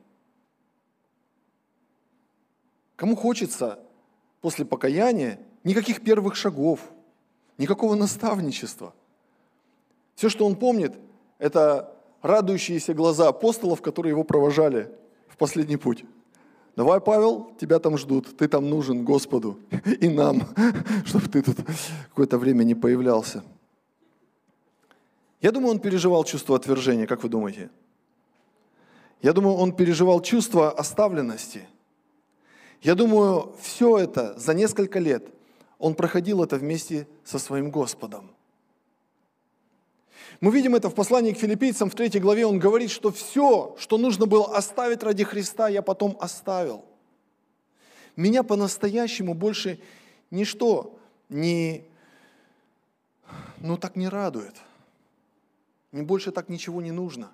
Кому 2.96 3.16
хочется 3.16 3.80
после 4.42 4.66
покаяния 4.66 5.40
никаких 5.64 6.04
первых 6.04 6.36
шагов, 6.36 6.80
никакого 7.58 7.96
наставничества. 7.96 8.94
Все, 10.16 10.30
что 10.30 10.46
он 10.46 10.56
помнит, 10.56 10.94
это 11.38 11.96
радующиеся 12.22 12.94
глаза 12.94 13.28
апостолов, 13.28 13.82
которые 13.82 14.12
его 14.12 14.24
провожали 14.24 14.92
в 15.28 15.38
последний 15.38 15.78
путь. 15.78 16.06
Давай, 16.76 17.00
Павел, 17.00 17.52
тебя 17.60 17.78
там 17.80 17.98
ждут, 17.98 18.36
ты 18.36 18.48
там 18.48 18.70
нужен 18.70 19.06
Господу 19.06 19.60
и 20.00 20.10
нам, 20.10 20.48
чтобы 21.06 21.28
ты 21.28 21.44
тут 21.44 21.58
какое-то 22.10 22.38
время 22.38 22.64
не 22.64 22.74
появлялся. 22.74 23.44
Я 25.40 25.52
думаю, 25.52 25.72
он 25.72 25.80
переживал 25.80 26.24
чувство 26.24 26.56
отвержения, 26.56 27.06
как 27.06 27.22
вы 27.22 27.30
думаете? 27.30 27.70
Я 29.22 29.34
думаю, 29.34 29.56
он 29.56 29.72
переживал 29.72 30.22
чувство 30.22 30.72
оставленности. 30.72 31.68
Я 32.82 32.96
думаю, 32.96 33.56
все 33.62 34.00
это 34.00 34.38
за 34.40 34.54
несколько 34.54 35.00
лет 35.00 35.28
он 35.80 35.96
проходил 35.96 36.44
это 36.44 36.56
вместе 36.56 37.08
со 37.24 37.40
своим 37.40 37.70
Господом. 37.70 38.32
Мы 40.44 40.52
видим 40.52 40.76
это 40.76 40.90
в 40.90 40.94
послании 40.94 41.32
к 41.32 41.38
филиппийцам 41.38 41.90
в 41.90 41.96
третьей 41.96 42.20
главе. 42.20 42.46
Он 42.46 42.60
говорит, 42.60 42.92
что 42.92 43.14
все, 43.14 43.78
что 43.80 43.98
нужно 43.98 44.26
было 44.26 44.58
оставить 44.58 45.02
ради 45.02 45.24
Христа, 45.24 45.70
я 45.70 45.82
потом 45.82 46.18
оставил. 46.20 46.84
Меня 48.18 48.44
по-настоящему 48.44 49.36
больше 49.36 49.80
ничто 50.32 51.00
не, 51.30 51.86
ну 53.60 53.78
так 53.78 53.96
не 53.96 54.10
радует. 54.10 54.54
Мне 55.94 56.04
больше 56.04 56.34
так 56.34 56.50
ничего 56.50 56.82
не 56.82 56.92
нужно. 56.92 57.32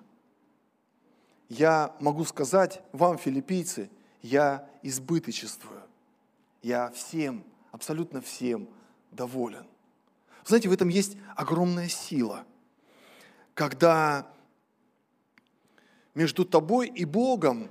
Я 1.48 1.96
могу 1.98 2.24
сказать 2.24 2.80
вам, 2.92 3.18
филиппийцы, 3.18 3.90
я 4.22 4.68
избыточествую. 4.84 5.82
Я 6.62 6.92
всем, 6.92 7.42
абсолютно 7.72 8.20
всем 8.20 8.68
доволен. 9.10 9.66
Знаете, 10.44 10.68
в 10.68 10.72
этом 10.72 10.88
есть 10.88 11.16
огромная 11.34 11.88
сила– 11.88 12.44
когда 13.60 14.26
между 16.14 16.46
тобой 16.46 16.88
и 16.88 17.04
Богом 17.04 17.68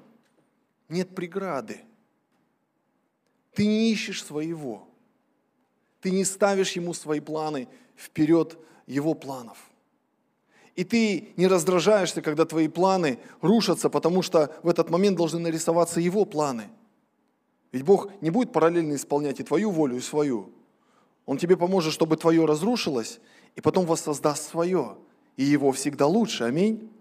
нет 0.87 1.15
преграды. 1.15 1.79
Ты 3.55 3.65
не 3.65 3.91
ищешь 3.91 4.23
своего. 4.23 4.87
Ты 5.99 6.11
не 6.11 6.25
ставишь 6.25 6.73
Ему 6.73 6.93
свои 6.93 7.19
планы 7.19 7.67
вперед 7.97 8.59
Его 8.85 9.15
планов. 9.15 9.57
И 10.75 10.83
ты 10.83 11.33
не 11.37 11.47
раздражаешься, 11.47 12.21
когда 12.21 12.45
твои 12.45 12.67
планы 12.67 13.17
рушатся, 13.41 13.89
потому 13.89 14.21
что 14.21 14.55
в 14.61 14.69
этот 14.69 14.91
момент 14.91 15.17
должны 15.17 15.39
нарисоваться 15.39 15.99
Его 15.99 16.23
планы. 16.23 16.69
Ведь 17.71 17.81
Бог 17.81 18.11
не 18.21 18.29
будет 18.29 18.53
параллельно 18.53 18.93
исполнять 18.93 19.39
и 19.39 19.43
твою 19.43 19.71
волю, 19.71 19.97
и 19.97 20.01
свою. 20.01 20.53
Он 21.25 21.39
тебе 21.39 21.57
поможет, 21.57 21.93
чтобы 21.93 22.15
твое 22.15 22.45
разрушилось, 22.45 23.19
и 23.55 23.61
потом 23.61 23.87
воссоздаст 23.87 24.51
свое 24.51 24.95
и 25.39 25.43
его 25.45 25.71
всегда 25.71 26.05
лучше. 26.05 26.43
Аминь. 26.43 26.91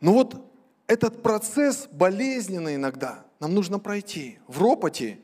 Но 0.00 0.12
вот 0.12 0.40
этот 0.86 1.20
процесс 1.20 1.88
болезненный 1.90 2.76
иногда 2.76 3.26
нам 3.40 3.54
нужно 3.54 3.80
пройти. 3.80 4.38
В 4.46 4.62
ропоте, 4.62 5.18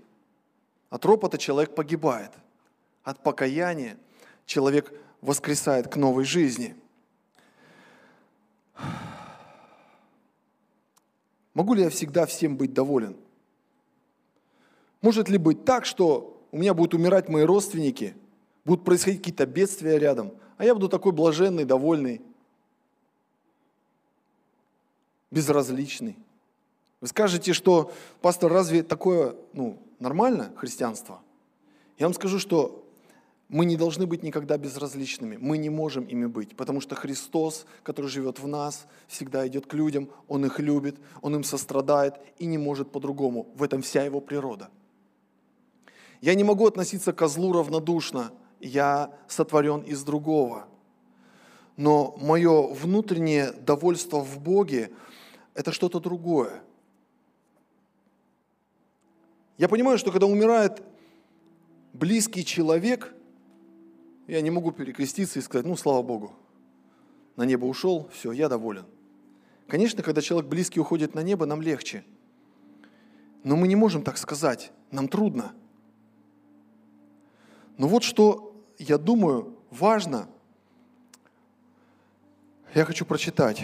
от 0.90 1.04
ропота 1.04 1.38
человек 1.38 1.76
погибает. 1.76 2.32
От 3.04 3.22
покаяния 3.22 3.96
человек 4.44 4.92
воскресает 5.20 5.86
к 5.86 5.94
новой 5.94 6.24
жизни. 6.24 6.74
Могу 11.54 11.74
ли 11.74 11.84
я 11.84 11.90
всегда 11.90 12.26
всем 12.26 12.56
быть 12.56 12.74
доволен? 12.74 13.16
Может 15.00 15.28
ли 15.28 15.38
быть 15.38 15.64
так, 15.64 15.86
что 15.86 16.44
у 16.50 16.58
меня 16.58 16.74
будут 16.74 16.94
умирать 16.94 17.28
мои 17.28 17.44
родственники, 17.44 18.16
будут 18.64 18.84
происходить 18.84 19.20
какие-то 19.20 19.46
бедствия 19.46 19.96
рядом, 20.00 20.32
а 20.56 20.64
я 20.64 20.74
буду 20.74 20.88
такой 20.88 21.12
блаженный, 21.12 21.64
довольный, 21.64 22.20
безразличный. 25.30 26.16
Вы 27.00 27.08
скажете, 27.08 27.52
что, 27.52 27.92
пастор, 28.20 28.52
разве 28.52 28.82
такое 28.82 29.34
ну, 29.52 29.78
нормально 29.98 30.52
христианство? 30.56 31.20
Я 31.98 32.06
вам 32.06 32.14
скажу, 32.14 32.38
что 32.38 32.84
мы 33.48 33.64
не 33.64 33.76
должны 33.76 34.06
быть 34.06 34.22
никогда 34.22 34.56
безразличными. 34.56 35.36
Мы 35.36 35.58
не 35.58 35.68
можем 35.68 36.04
ими 36.04 36.26
быть, 36.26 36.56
потому 36.56 36.80
что 36.80 36.94
Христос, 36.94 37.66
который 37.82 38.06
живет 38.06 38.38
в 38.38 38.46
нас, 38.46 38.86
всегда 39.08 39.46
идет 39.46 39.66
к 39.66 39.74
людям, 39.74 40.08
Он 40.28 40.46
их 40.46 40.58
любит, 40.58 40.96
Он 41.22 41.34
им 41.34 41.44
сострадает 41.44 42.14
и 42.38 42.46
не 42.46 42.56
может 42.56 42.92
по-другому. 42.92 43.48
В 43.54 43.62
этом 43.62 43.82
вся 43.82 44.04
Его 44.04 44.20
природа. 44.20 44.70
Я 46.20 46.34
не 46.34 46.44
могу 46.44 46.66
относиться 46.66 47.12
к 47.12 47.18
козлу 47.18 47.52
равнодушно– 47.52 48.32
я 48.62 49.12
сотворен 49.28 49.80
из 49.80 50.02
другого. 50.04 50.68
Но 51.76 52.16
мое 52.20 52.72
внутреннее 52.72 53.52
довольство 53.52 54.20
в 54.20 54.40
Боге– 54.40 54.92
это 55.54 55.72
что-то 55.72 56.00
другое. 56.00 56.62
Я 59.58 59.68
понимаю, 59.68 59.98
что 59.98 60.10
когда 60.10 60.26
умирает 60.26 60.82
близкий 61.92 62.44
человек, 62.44 63.14
я 64.26 64.40
не 64.40 64.50
могу 64.50 64.70
перекреститься 64.70 65.38
и 65.38 65.42
сказать, 65.42 65.66
ну, 65.66 65.76
слава 65.76 66.02
Богу, 66.02 66.32
на 67.36 67.44
небо 67.44 67.66
ушел, 67.66 68.08
все, 68.12 68.32
я 68.32 68.48
доволен. 68.48 68.86
Конечно, 69.66 70.02
когда 70.02 70.20
человек 70.20 70.48
близкий 70.48 70.80
уходит 70.80 71.14
на 71.14 71.22
небо, 71.22 71.46
нам 71.46 71.62
легче. 71.62 72.04
Но 73.42 73.56
мы 73.56 73.66
не 73.66 73.76
можем 73.76 74.02
так 74.02 74.18
сказать, 74.18 74.70
нам 74.90 75.08
трудно. 75.08 75.52
Но 77.78 77.88
вот 77.88 78.02
что 78.04 78.51
я 78.82 78.98
думаю, 78.98 79.56
важно, 79.70 80.28
я 82.74 82.84
хочу 82.84 83.04
прочитать. 83.04 83.62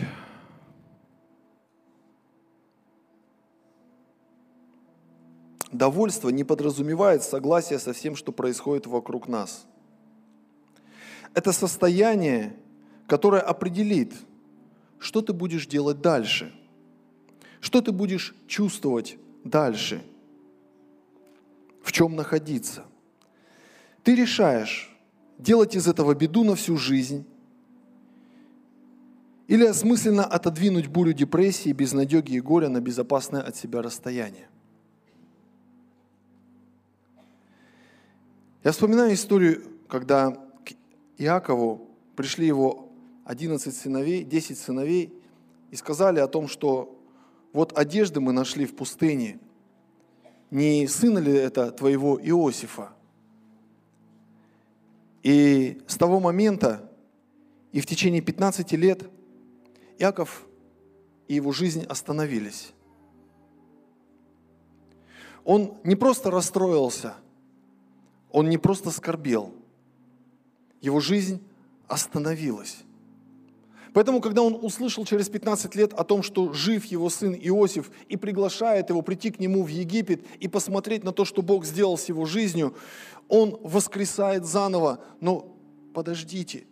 Довольство 5.73 6.31
не 6.31 6.45
подразумевает 6.45 7.23
согласие 7.23 7.79
со 7.79 7.93
всем, 7.93 8.17
что 8.17 8.33
происходит 8.33 8.87
вокруг 8.87 9.29
нас. 9.29 9.67
Это 11.35 11.53
состояние, 11.53 12.57
которое 13.07 13.43
определит, 13.43 14.15
что 14.99 15.21
ты 15.21 15.33
будешь 15.33 15.67
делать 15.67 16.01
дальше, 16.01 16.55
что 17.61 17.81
ты 17.81 17.93
будешь 17.93 18.35
чувствовать 18.47 19.19
дальше, 19.45 20.03
в 21.83 21.93
чем 21.93 22.17
находиться. 22.17 22.85
Ты 24.03 24.15
решаешь, 24.15 24.97
делать 25.39 25.75
из 25.75 25.87
этого 25.87 26.15
беду 26.15 26.45
на 26.45 26.55
всю 26.55 26.77
жизнь 26.77 27.25
Или 29.47 29.65
осмысленно 29.65 30.25
отодвинуть 30.25 30.89
бурю 30.89 31.15
депрессии, 31.15 31.73
безнадеги 31.73 32.33
и 32.33 32.41
горя 32.41 32.69
на 32.69 32.81
безопасное 32.83 33.41
от 33.41 33.57
себя 33.57 33.81
расстояние. 33.81 34.49
Я 38.63 38.73
вспоминаю 38.73 39.15
историю, 39.15 39.63
когда 39.89 40.33
к 40.33 40.75
Иакову 41.17 41.89
пришли 42.15 42.47
его 42.47 42.91
11 43.25 43.75
сыновей, 43.75 44.23
10 44.25 44.59
сыновей 44.59 45.15
и 45.71 45.77
сказали 45.77 46.19
о 46.21 46.29
том, 46.29 46.49
что 46.49 46.95
вот 47.55 47.79
одежды 47.79 48.21
мы 48.21 48.33
нашли 48.33 48.67
в 48.67 48.77
пустыне. 48.77 49.39
Не 50.51 50.87
сына 50.87 51.19
ли 51.21 51.33
это 51.33 51.71
твоего 51.71 52.21
Иосифа? 52.21 52.93
И 55.29 55.83
с 55.87 55.99
того 55.99 56.21
момента 56.21 56.91
и 57.71 57.83
в 57.83 57.87
течение 57.87 58.23
15 58.23 58.73
лет 58.73 59.11
Иаков 59.99 60.47
и 61.27 61.35
его 61.35 61.53
жизнь 61.53 61.85
остановились. 61.85 62.73
Он 65.45 65.77
не 65.85 65.97
просто 65.97 66.31
расстроился, 66.31 67.15
он 68.31 68.49
не 68.49 68.57
просто 68.57 68.91
скорбел, 68.91 69.53
его 70.81 70.99
жизнь 70.99 71.47
остановилась. 71.89 72.79
Поэтому, 73.93 74.21
когда 74.21 74.43
он 74.43 74.59
услышал 74.61 75.05
через 75.05 75.29
15 75.29 75.75
лет 75.75 75.93
о 75.93 76.05
том, 76.05 76.23
что 76.23 76.53
жив 76.53 76.85
его 76.87 77.09
сын 77.11 77.35
Иосиф 77.35 77.91
и 78.09 78.17
приглашает 78.17 78.91
его 78.91 79.03
прийти 79.03 79.31
к 79.31 79.41
нему 79.41 79.63
в 79.65 79.69
Египет 79.69 80.25
и 80.41 80.49
посмотреть 80.49 81.05
на 81.05 81.13
то, 81.13 81.25
что 81.25 81.43
Бог 81.43 81.65
сделал 81.65 81.97
с 81.97 82.09
его 82.09 82.27
жизнью, 82.27 82.75
он 83.29 83.59
воскресает 83.63 84.45
заново. 84.45 85.03
Но 85.21 85.57
подождите, 85.95 86.65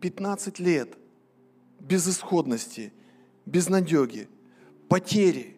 15 0.00 0.58
лет 0.58 0.96
безысходности, 1.80 2.92
безнадеги, 3.46 4.28
потери, 4.88 5.56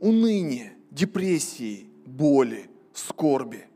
уныния, 0.00 0.72
депрессии, 0.90 1.86
боли, 2.04 2.68
скорби. 2.92 3.66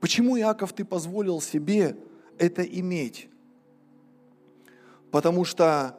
Почему, 0.00 0.38
Иаков, 0.38 0.72
ты 0.72 0.84
позволил 0.84 1.40
себе 1.40 1.96
это 2.38 2.62
иметь? 2.62 3.28
Потому 5.10 5.44
что 5.44 5.98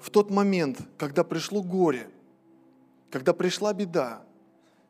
в 0.00 0.10
тот 0.10 0.30
момент, 0.30 0.80
когда 0.96 1.24
пришло 1.24 1.62
горе, 1.62 2.08
когда 3.10 3.32
пришла 3.32 3.72
беда, 3.72 4.22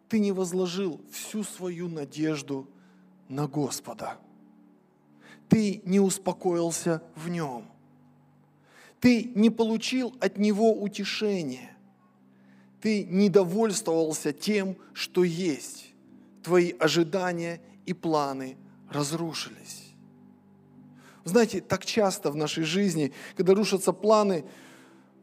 ты 0.08 0.18
не 0.18 0.32
возложил 0.32 1.00
всю 1.10 1.42
свою 1.42 1.88
надежду 1.88 2.68
на 3.28 3.46
Господа. 3.48 4.18
Ты 5.48 5.80
не 5.84 6.00
успокоился 6.00 7.02
в 7.14 7.28
Нем. 7.28 7.64
Ты 9.00 9.30
не 9.34 9.50
получил 9.50 10.14
от 10.20 10.38
Него 10.38 10.72
утешения. 10.72 11.76
Ты 12.80 13.04
не 13.04 13.28
довольствовался 13.28 14.32
тем, 14.32 14.76
что 14.92 15.24
есть. 15.24 15.92
Твои 16.42 16.72
ожидания 16.78 17.60
и 17.84 17.92
планы 17.92 18.56
разрушились. 18.90 19.85
Знаете, 21.26 21.60
так 21.60 21.84
часто 21.84 22.30
в 22.30 22.36
нашей 22.36 22.62
жизни, 22.62 23.12
когда 23.36 23.52
рушатся 23.52 23.92
планы, 23.92 24.44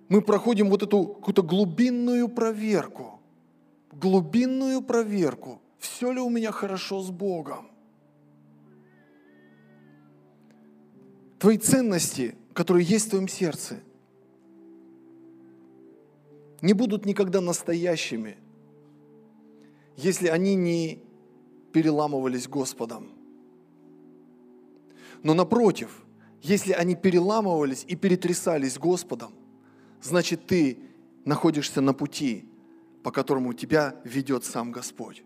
мы 0.10 0.22
проходим 0.22 0.70
вот 0.70 0.84
эту 0.84 1.06
какую-то 1.06 1.44
глубинную 1.44 2.28
проверку. 2.28 3.22
Глубинную 3.94 4.82
проверку. 4.82 5.62
Все 5.80 6.12
ли 6.12 6.20
у 6.20 6.30
меня 6.30 6.52
хорошо 6.52 7.02
с 7.02 7.10
Богом? 7.10 7.72
Твои 11.40 11.58
ценности, 11.58 12.36
которые 12.54 12.86
есть 12.86 13.08
в 13.08 13.10
твоем 13.12 13.30
сердце, 13.30 13.80
не 16.62 16.74
будут 16.74 17.06
никогда 17.06 17.40
настоящими, 17.40 18.36
если 19.96 20.28
они 20.28 20.56
не 20.56 21.02
переламывались 21.72 22.50
Господом. 22.50 23.13
Но 25.24 25.34
напротив, 25.34 26.06
если 26.42 26.74
они 26.74 26.96
переламывались 26.96 27.86
и 27.88 27.96
перетрясались 27.96 28.78
Господом, 28.78 29.34
значит 30.02 30.46
ты 30.46 30.78
находишься 31.24 31.80
на 31.80 31.94
пути, 31.94 32.46
по 33.04 33.12
которому 33.12 33.54
тебя 33.54 33.96
ведет 34.04 34.44
сам 34.44 34.72
Господь. 34.72 35.24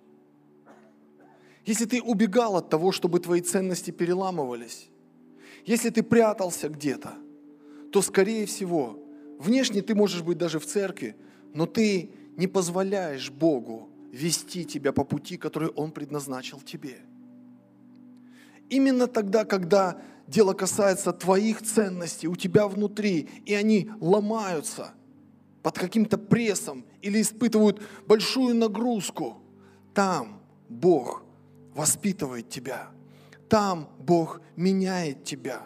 Если 1.65 1.85
ты 1.85 2.01
убегал 2.01 2.55
от 2.55 2.69
того, 2.69 2.91
чтобы 2.91 3.19
твои 3.19 3.41
ценности 3.41 3.91
переламывались, 3.91 4.89
если 5.65 5.89
ты 5.89 6.03
прятался 6.03 6.69
где-то, 6.69 7.15
то, 7.91 8.01
скорее 8.01 8.45
всего, 8.45 8.99
внешне 9.39 9.81
ты 9.81 9.95
можешь 9.95 10.21
быть 10.21 10.37
даже 10.37 10.59
в 10.59 10.65
церкви, 10.65 11.15
но 11.53 11.65
ты 11.65 12.11
не 12.37 12.47
позволяешь 12.47 13.31
Богу 13.31 13.89
вести 14.11 14.63
тебя 14.63 14.93
по 14.93 15.03
пути, 15.03 15.37
который 15.37 15.69
Он 15.69 15.91
предназначил 15.91 16.61
тебе– 16.61 16.99
Именно 18.69 19.07
тогда, 19.07 19.45
когда 19.45 20.01
дело 20.27 20.53
касается 20.53 21.13
твоих 21.13 21.61
ценностей 21.61 22.27
у 22.27 22.35
тебя 22.35 22.67
внутри, 22.67 23.29
и 23.45 23.53
они 23.53 23.89
ломаются 24.01 24.91
под 25.63 25.77
каким-то 25.77 26.17
прессом 26.17 26.85
или 27.01 27.21
испытывают 27.21 27.81
большую 28.05 28.55
нагрузку, 28.55 29.37
там 29.93 30.41
Бог 30.69 31.23
воспитывает 31.73 32.49
тебя, 32.49 32.89
там 33.49 33.89
Бог 33.99 34.41
меняет 34.55 35.23
тебя, 35.23 35.63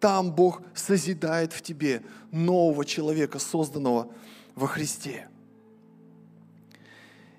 там 0.00 0.32
Бог 0.32 0.62
созидает 0.74 1.52
в 1.52 1.62
тебе 1.62 2.02
нового 2.30 2.84
человека, 2.84 3.38
созданного 3.38 4.12
во 4.54 4.66
Христе. 4.66 5.28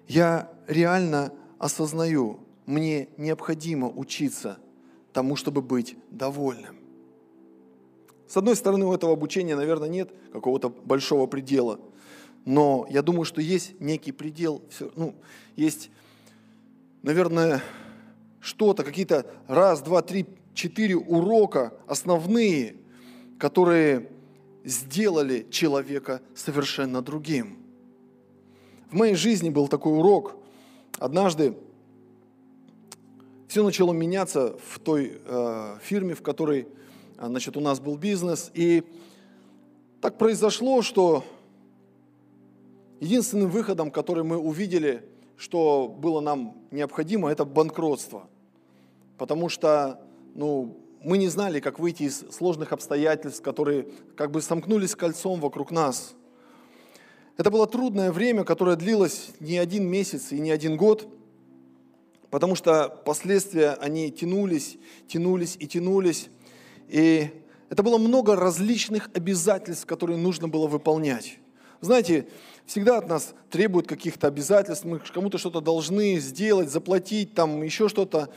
Я 0.07 0.51
реально 0.67 1.31
осознаю, 1.59 2.39
мне 2.65 3.09
необходимо 3.17 3.87
учиться– 3.87 4.57
тому, 5.13 5.35
чтобы 5.35 5.61
быть 5.61 5.97
довольным. 6.11 6.77
С 8.27 8.37
одной 8.37 8.55
стороны, 8.55 8.85
у 8.85 8.93
этого 8.93 9.13
обучения, 9.13 9.55
наверное, 9.55 9.89
нет 9.89 10.11
какого-то 10.31 10.69
большого 10.69 11.25
предела, 11.25 11.79
но 12.45 12.85
я 12.89 13.01
думаю, 13.01 13.25
что 13.25 13.41
есть 13.41 13.79
некий 13.79 14.11
предел, 14.11 14.61
ну, 14.95 15.15
есть, 15.55 15.89
наверное, 17.01 17.61
что-то, 18.39 18.83
какие-то 18.83 19.25
раз, 19.47 19.81
два, 19.81 20.01
три, 20.01 20.27
четыре 20.53 20.95
урока 20.95 21.73
основные, 21.87 22.75
которые 23.37 24.09
сделали 24.63 25.47
человека 25.49 26.21
совершенно 26.35 27.01
другим. 27.01 27.57
В 28.91 28.95
моей 28.95 29.15
жизни 29.15 29.49
был 29.49 29.67
такой 29.67 29.97
урок. 29.97 30.35
Однажды 30.97 31.55
все 33.49 33.63
начало 33.63 33.93
меняться 33.93 34.55
в 34.63 34.77
той 34.77 35.19
э, 35.25 35.77
фирме, 35.81 36.13
в 36.13 36.21
которой 36.21 36.67
э, 37.17 37.25
значит, 37.25 37.57
у 37.57 37.61
нас 37.61 37.79
был 37.79 37.97
бизнес. 37.97 38.51
И 38.53 38.83
так 40.01 40.19
произошло, 40.19 40.83
что 40.83 41.23
единственным 42.99 43.49
выходом, 43.49 43.89
который 43.89 44.23
мы 44.23 44.37
увидели, 44.37 45.03
что 45.35 45.87
было 45.87 46.21
нам 46.21 46.57
необходимо, 46.69 47.31
это 47.31 47.43
банкротство. 47.43 48.27
Потому 49.17 49.49
что 49.49 49.99
ну, 50.35 50.77
мы 51.03 51.17
не 51.17 51.27
знали, 51.27 51.59
как 51.59 51.79
выйти 51.79 52.03
из 52.03 52.19
сложных 52.29 52.71
обстоятельств, 52.71 53.41
которые 53.41 53.87
как 54.15 54.29
бы 54.29 54.43
сомкнулись 54.43 54.93
кольцом 54.93 55.39
вокруг 55.39 55.71
нас. 55.71 56.13
Это 57.35 57.49
было 57.49 57.65
трудное 57.65 58.11
время, 58.11 58.43
которое 58.43 58.75
длилось 58.75 59.31
не 59.39 59.57
один 59.57 59.87
месяц 59.87 60.31
и 60.33 60.39
не 60.39 60.51
один 60.51 60.77
год– 60.77 61.07
потому 62.29 62.55
что 62.55 62.89
последствия, 63.05 63.71
они 63.81 64.11
тянулись, 64.11 64.77
тянулись 65.07 65.55
и 65.59 65.67
тянулись. 65.67 66.29
И 66.87 67.29
это 67.69 67.83
было 67.83 67.97
много 67.97 68.35
различных 68.35 69.09
обязательств, 69.13 69.85
которые 69.85 70.17
нужно 70.17 70.47
было 70.47 70.67
выполнять. 70.67 71.39
Знаете, 71.81 72.27
всегда 72.65 72.97
от 72.97 73.07
нас 73.07 73.33
требуют 73.49 73.87
каких-то 73.87 74.27
обязательств, 74.27 74.85
мы 74.85 74.99
кому-то 74.99 75.37
что-то 75.37 75.61
должны 75.61 76.19
сделать, 76.19 76.69
заплатить, 76.69 77.33
там 77.33 77.61
еще 77.63 77.87
что-то. 77.87 78.29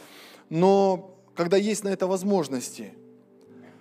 Но 0.48 1.18
когда 1.34 1.56
есть 1.56 1.82
на 1.82 1.88
это 1.88 2.06
возможности, 2.06 2.92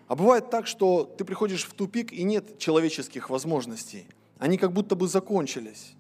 а 0.07 0.15
бывает 0.15 0.49
так, 0.49 0.67
что 0.67 1.05
ты 1.05 1.23
приходишь 1.23 1.63
в 1.63 1.73
тупик 1.73 2.11
и 2.11 2.23
нет 2.23 2.57
человеческих 2.57 3.29
возможностей. 3.29 4.07
Они 4.39 4.57
как 4.57 4.73
будто 4.73 4.95
бы 4.95 5.07
закончились. 5.07 5.93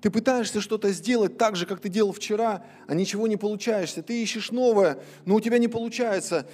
Ты 0.00 0.10
пытаешься 0.10 0.60
что-то 0.60 0.92
сделать 0.92 1.38
так 1.38 1.56
же, 1.56 1.66
как 1.66 1.80
ты 1.80 1.88
делал 1.88 2.12
вчера, 2.12 2.64
а 2.86 2.94
ничего 2.94 3.26
не 3.26 3.36
получаешься. 3.36 4.02
Ты 4.02 4.22
ищешь 4.22 4.52
новое, 4.52 5.00
но 5.24 5.34
у 5.34 5.40
тебя 5.40 5.58
не 5.58 5.66
получается. 5.66 6.46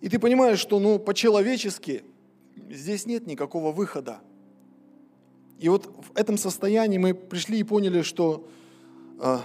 И 0.00 0.08
ты 0.08 0.18
понимаешь, 0.18 0.58
что 0.58 0.80
ну, 0.80 0.98
по-человечески 0.98 2.02
здесь 2.68 3.06
нет 3.06 3.26
никакого 3.26 3.70
выхода. 3.70 4.20
И 5.58 5.68
вот 5.68 5.86
в 5.86 6.16
этом 6.16 6.36
состоянии 6.36 6.98
мы 6.98 7.14
пришли 7.14 7.60
и 7.60 7.62
поняли, 7.62 8.02
что, 8.02 8.48
э, 9.20 9.38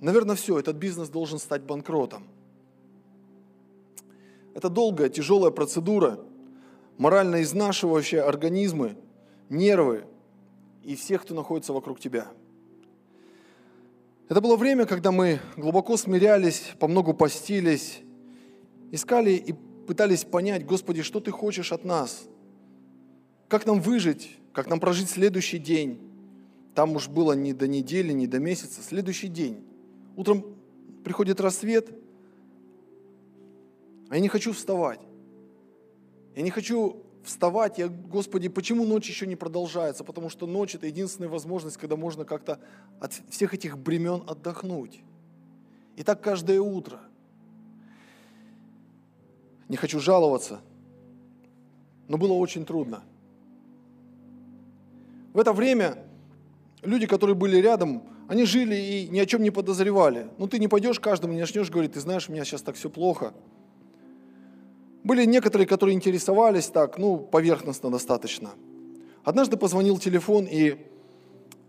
наверное, 0.00 0.36
все, 0.36 0.58
этот 0.58 0.76
бизнес 0.76 1.08
должен 1.08 1.38
стать 1.38 1.62
банкротом. 1.62 2.28
Это 4.54 4.68
долгая, 4.68 5.08
тяжелая 5.08 5.50
процедура. 5.50 6.20
морально 6.98 7.40
изнашивающие 7.42 8.20
организмы, 8.20 8.94
нервы 9.48 10.04
и 10.84 10.96
всех, 10.96 11.22
кто 11.22 11.34
находится 11.34 11.72
вокруг 11.72 12.00
тебя. 12.00 12.28
Это 14.28 14.40
было 14.40 14.56
время, 14.56 14.86
когда 14.86 15.10
мы 15.10 15.40
глубоко 15.56 15.96
смирялись, 15.96 16.72
по 16.78 16.86
многу 16.86 17.14
постились, 17.14 18.00
искали 18.92 19.32
и 19.32 19.52
пытались 19.86 20.24
понять, 20.24 20.64
Господи, 20.64 21.02
что 21.02 21.20
Ты 21.20 21.32
хочешь 21.32 21.72
от 21.72 21.84
нас? 21.84 22.28
Как 23.48 23.66
нам 23.66 23.80
выжить? 23.80 24.36
Как 24.52 24.68
нам 24.68 24.78
прожить 24.78 25.10
следующий 25.10 25.58
день? 25.58 25.98
Там 26.74 26.94
уж 26.94 27.08
было 27.08 27.32
не 27.32 27.52
до 27.52 27.66
недели, 27.66 28.12
не 28.12 28.26
до 28.26 28.38
месяца, 28.38 28.82
следующий 28.82 29.28
день. 29.28 29.64
Утром 30.16 30.44
приходит 31.04 31.40
рассвет, 31.40 31.88
а 34.08 34.14
я 34.14 34.20
не 34.20 34.28
хочу 34.28 34.52
вставать. 34.52 35.00
Я 36.36 36.42
не 36.42 36.50
хочу 36.50 37.02
вставать, 37.30 37.78
я, 37.78 37.88
Господи, 37.88 38.48
почему 38.48 38.84
ночь 38.84 39.08
еще 39.08 39.26
не 39.26 39.36
продолжается? 39.36 40.04
Потому 40.04 40.28
что 40.28 40.46
ночь– 40.46 40.74
это 40.76 40.86
единственная 40.86 41.28
возможность, 41.28 41.76
когда 41.76 41.96
можно 41.96 42.24
как-то 42.24 42.58
от 43.00 43.12
всех 43.30 43.54
этих 43.54 43.78
бремен 43.78 44.22
отдохнуть. 44.26 45.00
И 45.96 46.02
так 46.02 46.20
каждое 46.20 46.60
утро. 46.60 47.00
Не 49.68 49.76
хочу 49.76 50.00
жаловаться, 50.00 50.60
но 52.08 52.18
было 52.18 52.32
очень 52.32 52.64
трудно. 52.66 53.04
В 55.32 55.38
это 55.38 55.52
время 55.52 56.04
люди, 56.82 57.06
которые 57.06 57.36
были 57.36 57.58
рядом, 57.58 58.02
они 58.26 58.44
жили 58.44 58.74
и 58.74 59.08
ни 59.08 59.20
о 59.20 59.26
чем 59.26 59.42
не 59.42 59.50
подозревали. 59.50 60.28
Ну 60.38 60.48
ты 60.48 60.58
не 60.58 60.66
пойдешь 60.66 60.98
каждому, 60.98 61.34
не 61.34 61.40
начнешь 61.40 61.70
говорить, 61.70 61.92
ты 61.92 62.00
знаешь, 62.00 62.28
у 62.28 62.32
меня 62.32 62.44
сейчас 62.44 62.62
так 62.62 62.74
все 62.74 62.90
плохо– 62.90 63.32
были 65.02 65.24
некоторые, 65.24 65.66
которые 65.66 65.94
интересовались 65.94 66.66
так, 66.66 66.98
ну, 66.98 67.18
поверхностно 67.18 67.90
достаточно. 67.90 68.50
Однажды 69.24 69.56
позвонил 69.56 69.98
телефон, 69.98 70.46
и 70.50 70.86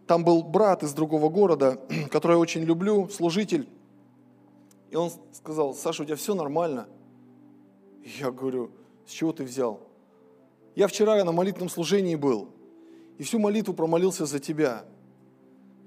там 0.07 0.23
был 0.23 0.43
брат 0.43 0.83
из 0.83 0.93
другого 0.93 1.29
города, 1.29 1.79
который 2.11 2.33
я 2.33 2.39
очень 2.39 2.63
люблю, 2.63 3.07
служитель. 3.09 3.69
И 4.89 4.95
он 4.95 5.11
сказал, 5.31 5.73
Саша, 5.73 6.03
у 6.03 6.05
тебя 6.05 6.17
все 6.17 6.35
нормально? 6.35 6.87
Я 8.19 8.31
говорю, 8.31 8.71
с 9.05 9.11
чего 9.11 9.31
ты 9.31 9.43
взял? 9.43 9.79
Я 10.75 10.87
вчера 10.87 11.23
на 11.23 11.31
молитвенном 11.31 11.69
служении 11.69 12.15
был, 12.15 12.49
и 13.17 13.23
всю 13.23 13.39
молитву 13.39 13.73
промолился 13.73 14.25
за 14.25 14.39
тебя. 14.39 14.85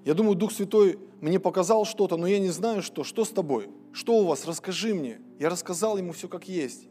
Я 0.05 0.15
думаю, 0.15 0.37
Дух 0.37 0.53
Святой 0.53 0.99
мне 1.21 1.41
показал 1.41 1.87
что-то, 1.87 2.17
но 2.17 2.27
я 2.27 2.39
не 2.39 2.51
знаю, 2.51 2.83
что. 2.83 3.05
Что 3.05 3.25
с 3.25 3.31
тобой? 3.31 3.71
Что 3.93 4.19
у 4.19 4.25
вас? 4.25 4.47
Расскажи 4.47 4.95
мне. 4.95 5.21
Я 5.39 5.49
рассказал 5.49 5.97
ему 5.97 6.13
все 6.13 6.29
как 6.29 6.47
есть. 6.47 6.87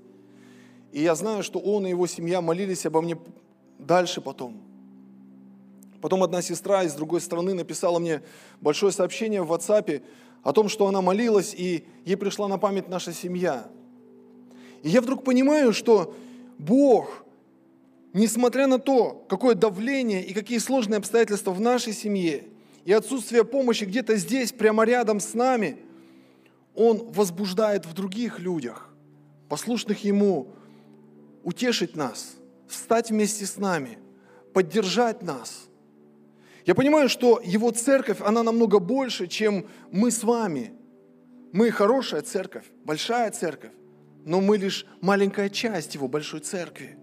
И 0.93 1.01
я 1.01 1.15
знаю, 1.15 1.41
что 1.41 1.59
он 1.59 1.87
и 1.87 1.89
его 1.89 2.05
семья 2.05 2.39
молились 2.39 2.85
обо 2.85 3.01
мне 3.01 3.17
дальше 3.79 4.21
потом. 4.21 4.61
Потом 6.01 6.21
одна 6.21 6.43
сестра 6.43 6.83
из 6.83 6.93
другой 6.93 7.19
страны 7.19 7.55
написала 7.55 7.97
мне 7.97 8.21
большое 8.61 8.91
сообщение 8.91 9.41
в 9.41 9.51
WhatsApp 9.51 10.03
о 10.43 10.53
том, 10.53 10.69
что 10.69 10.85
она 10.85 11.01
молилась, 11.01 11.55
и 11.57 11.83
ей 12.05 12.15
пришла 12.15 12.47
на 12.47 12.59
память 12.59 12.89
наша 12.89 13.11
семья. 13.11 13.67
И 14.83 14.89
я 14.89 15.01
вдруг 15.01 15.23
понимаю, 15.23 15.73
что 15.73 16.13
Бог, 16.59 17.25
несмотря 18.13 18.67
на 18.67 18.77
то, 18.77 19.25
какое 19.27 19.55
давление 19.55 20.23
и 20.23 20.31
какие 20.31 20.59
сложные 20.59 20.99
обстоятельства 20.99 21.51
в 21.51 21.59
нашей 21.59 21.93
семье, 21.93 22.43
и 22.85 22.91
отсутствие 22.91 23.45
помощи 23.45 23.85
где-то 23.85 24.15
здесь, 24.17 24.51
прямо 24.51 24.83
рядом 24.83 25.19
с 25.19 25.33
нами, 25.33 25.79
Он 26.75 27.11
возбуждает 27.11 27.87
в 27.87 27.93
других 27.93 28.39
людях, 28.39 28.93
послушных 29.49 30.03
Ему, 30.03 30.49
утешить 31.43 31.95
нас, 31.95 32.35
встать 32.67 33.09
вместе 33.11 33.45
с 33.45 33.57
нами, 33.57 33.99
поддержать 34.53 35.21
нас. 35.21 35.67
Я 36.65 36.75
понимаю, 36.75 37.09
что 37.09 37.41
Его 37.43 37.71
церковь, 37.71 38.21
она 38.21 38.41
намного 38.41 38.79
больше, 38.79 39.27
чем 39.27 39.67
мы 39.91 40.11
с 40.11 40.23
вами. 40.23 40.73
Мы 41.51 41.69
хорошая 41.71 42.21
церковь, 42.21 42.65
большая 42.83 43.29
церковь, 43.31 43.71
но 44.25 44.39
мы 44.41 44.57
лишь 44.57 44.85
маленькая 45.01 45.49
часть 45.49 45.95
Его 45.95 46.07
большой 46.07 46.39
церкви. 46.39 46.97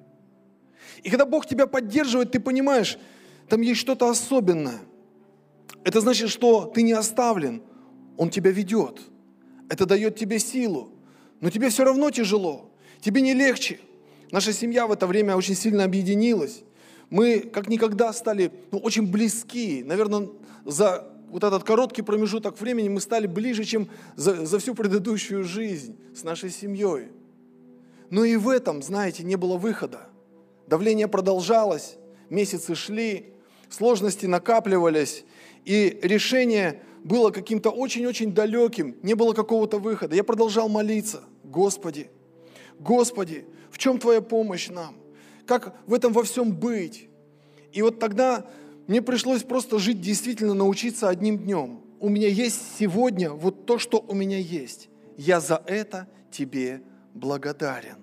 И 1.02 1.10
когда 1.10 1.26
Бог 1.26 1.46
тебя 1.46 1.66
поддерживает, 1.66 2.32
ты 2.32 2.40
понимаешь, 2.40 2.98
там 3.48 3.60
есть 3.60 3.80
что-то 3.80 4.08
особенное. 4.08 4.80
Это 5.84 6.00
значит, 6.00 6.30
что 6.30 6.64
ты 6.64 6.82
не 6.82 6.92
оставлен, 6.92 7.62
Он 8.16 8.30
тебя 8.30 8.50
ведет. 8.50 9.00
Это 9.68 9.86
дает 9.86 10.16
тебе 10.16 10.38
силу. 10.38 10.92
Но 11.40 11.50
тебе 11.50 11.68
все 11.68 11.84
равно 11.84 12.10
тяжело, 12.10 12.70
тебе 13.00 13.20
не 13.20 13.34
легче– 13.34 13.80
Наша 14.30 14.52
семья 14.52 14.86
в 14.86 14.92
это 14.92 15.06
время 15.06 15.36
очень 15.36 15.54
сильно 15.54 15.84
объединилась. 15.84 16.62
Мы 17.08 17.40
как 17.40 17.68
никогда 17.68 18.12
стали 18.12 18.52
ну, 18.70 18.78
очень 18.78 19.10
близки. 19.10 19.82
Наверное, 19.84 20.28
за 20.64 21.08
вот 21.30 21.44
этот 21.44 21.64
короткий 21.64 22.02
промежуток 22.02 22.60
времени 22.60 22.88
мы 22.88 23.00
стали 23.00 23.26
ближе, 23.26 23.64
чем 23.64 23.88
за, 24.16 24.46
за 24.46 24.58
всю 24.58 24.74
предыдущую 24.74 25.44
жизнь 25.44 25.96
с 26.14 26.22
нашей 26.22 26.50
семьей. 26.50 27.08
Но 28.10 28.24
и 28.24 28.36
в 28.36 28.48
этом, 28.48 28.82
знаете, 28.82 29.22
не 29.24 29.36
было 29.36 29.56
выхода. 29.56 30.08
Давление 30.66 31.08
продолжалось, 31.08 31.96
месяцы 32.28 32.74
шли, 32.74 33.32
сложности 33.68 34.26
накапливались, 34.26 35.24
и 35.64 35.98
решение 36.02 36.82
было 37.02 37.30
каким-то 37.30 37.70
очень-очень 37.70 38.32
далеким, 38.32 38.96
не 39.02 39.14
было 39.14 39.32
какого-то 39.32 39.78
выхода. 39.78 40.14
Я 40.14 40.24
продолжал 40.24 40.68
молиться, 40.68 41.22
Господи, 41.44 42.10
Господи, 42.78 43.44
в 43.70 43.78
чем 43.78 43.98
Твоя 43.98 44.20
помощь 44.20 44.68
нам? 44.68 44.96
Как 45.46 45.76
в 45.86 45.94
этом 45.94 46.12
во 46.12 46.22
всем 46.22 46.52
быть? 46.52 47.08
И 47.72 47.82
вот 47.82 47.98
тогда 47.98 48.46
мне 48.86 49.02
пришлось 49.02 49.42
просто 49.42 49.78
жить 49.78 50.00
действительно, 50.00 50.54
научиться 50.54 51.08
одним 51.08 51.38
днем. 51.38 51.80
У 52.00 52.08
меня 52.08 52.28
есть 52.28 52.60
сегодня 52.78 53.30
вот 53.30 53.66
то, 53.66 53.78
что 53.78 54.04
у 54.06 54.14
меня 54.14 54.38
есть. 54.38 54.88
Я 55.16 55.40
за 55.40 55.62
это 55.66 56.08
тебе 56.30 56.82
благодарен. 57.14 57.98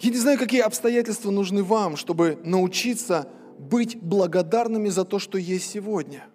Я 0.00 0.10
не 0.10 0.16
знаю, 0.16 0.38
какие 0.38 0.62
обстоятельства 0.62 1.30
нужны 1.30 1.62
вам, 1.62 1.96
чтобы 1.96 2.38
научиться 2.42 3.28
быть 3.58 3.96
благодарными 4.00 4.88
за 4.88 5.04
то, 5.04 5.18
что 5.18 5.38
есть 5.38 5.70
сегодня 5.70 6.26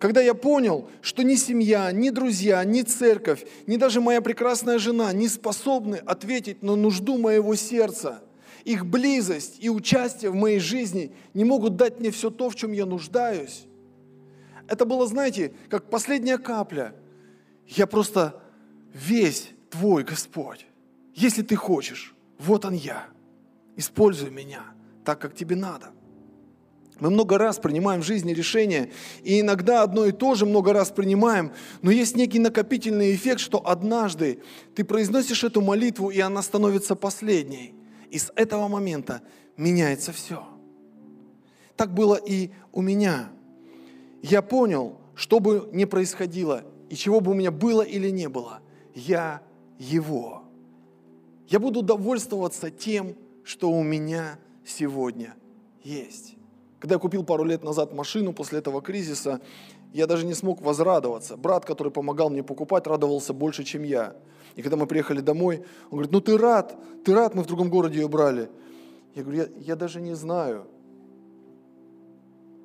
когда 0.00 0.22
я 0.22 0.32
понял, 0.32 0.88
что 1.02 1.22
ни 1.22 1.34
семья, 1.34 1.92
ни 1.92 2.08
друзья, 2.08 2.64
ни 2.64 2.80
церковь, 2.80 3.44
ни 3.66 3.76
даже 3.76 4.00
моя 4.00 4.22
прекрасная 4.22 4.78
жена 4.78 5.12
не 5.12 5.28
способны 5.28 5.96
ответить 5.96 6.62
на 6.62 6.74
нужду 6.74 7.18
моего 7.18 7.54
сердца, 7.54 8.22
их 8.64 8.86
близость 8.86 9.58
и 9.60 9.68
участие 9.68 10.30
в 10.30 10.34
моей 10.34 10.58
жизни 10.58 11.12
не 11.34 11.44
могут 11.44 11.76
дать 11.76 12.00
мне 12.00 12.10
все 12.10 12.30
то, 12.30 12.48
в 12.48 12.56
чем 12.56 12.72
я 12.72 12.86
нуждаюсь. 12.86 13.66
Это 14.68 14.86
было, 14.86 15.06
знаете, 15.06 15.52
как 15.68 15.90
последняя 15.90 16.38
капля. 16.38 16.94
Я 17.66 17.86
просто 17.86 18.42
весь 18.94 19.50
твой 19.68 20.02
Господь. 20.02 20.66
Если 21.14 21.42
ты 21.42 21.56
хочешь, 21.56 22.14
вот 22.38 22.64
он 22.64 22.72
я. 22.72 23.08
Используй 23.76 24.30
меня 24.30 24.64
так, 25.04 25.20
как 25.20 25.34
тебе 25.34 25.56
надо. 25.56 25.90
Мы 27.00 27.10
много 27.10 27.38
раз 27.38 27.58
принимаем 27.58 28.02
в 28.02 28.04
жизни 28.04 28.32
решения, 28.32 28.90
и 29.22 29.40
иногда 29.40 29.82
одно 29.82 30.04
и 30.04 30.12
то 30.12 30.34
же 30.34 30.44
много 30.44 30.72
раз 30.72 30.90
принимаем, 30.90 31.52
но 31.80 31.90
есть 31.90 32.14
некий 32.14 32.38
накопительный 32.38 33.14
эффект, 33.14 33.40
что 33.40 33.66
однажды 33.66 34.42
ты 34.74 34.84
произносишь 34.84 35.42
эту 35.42 35.62
молитву, 35.62 36.10
и 36.10 36.20
она 36.20 36.42
становится 36.42 36.94
последней. 36.94 37.74
И 38.10 38.18
с 38.18 38.30
этого 38.36 38.68
момента 38.68 39.22
меняется 39.56 40.12
все. 40.12 40.44
Так 41.76 41.94
было 41.94 42.16
и 42.16 42.50
у 42.72 42.82
меня. 42.82 43.30
Я 44.22 44.42
понял, 44.42 44.98
что 45.14 45.40
бы 45.40 45.70
ни 45.72 45.86
происходило, 45.86 46.64
и 46.90 46.94
чего 46.96 47.20
бы 47.20 47.30
у 47.30 47.34
меня 47.34 47.50
было 47.50 47.82
или 47.82 48.10
не 48.10 48.28
было, 48.28 48.60
я 48.94 49.42
Его. 49.78 50.44
Я 51.48 51.58
буду 51.58 51.82
довольствоваться 51.82 52.70
тем, 52.70 53.16
что 53.42 53.70
у 53.70 53.82
меня 53.82 54.38
сегодня 54.64 55.34
есть. 55.82 56.36
Когда 56.80 56.94
я 56.94 56.98
купил 56.98 57.24
пару 57.24 57.44
лет 57.44 57.62
назад 57.62 57.92
машину 57.92 58.32
после 58.32 58.58
этого 58.58 58.80
кризиса, 58.80 59.40
я 59.92 60.06
даже 60.06 60.24
не 60.24 60.32
смог 60.32 60.62
возрадоваться. 60.62 61.36
Брат, 61.36 61.66
который 61.66 61.92
помогал 61.92 62.30
мне 62.30 62.42
покупать, 62.42 62.86
радовался 62.86 63.34
больше, 63.34 63.64
чем 63.64 63.82
я. 63.82 64.16
И 64.56 64.62
когда 64.62 64.78
мы 64.78 64.86
приехали 64.86 65.20
домой, 65.20 65.62
он 65.90 65.98
говорит, 65.98 66.10
ну 66.10 66.20
ты 66.22 66.38
рад, 66.38 66.74
ты 67.04 67.14
рад, 67.14 67.34
мы 67.34 67.42
в 67.42 67.46
другом 67.46 67.68
городе 67.68 68.00
ее 68.00 68.08
брали. 68.08 68.50
Я 69.14 69.22
говорю, 69.22 69.42
я, 69.42 69.48
я 69.58 69.76
даже 69.76 70.00
не 70.00 70.14
знаю. 70.14 70.66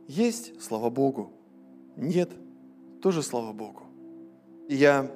Есть, 0.08 0.62
слава 0.64 0.90
Богу. 0.90 1.34
Нет, 1.98 2.32
тоже 3.02 3.22
слава 3.22 3.52
Богу. 3.52 3.84
И 4.70 4.76
я 4.76 5.12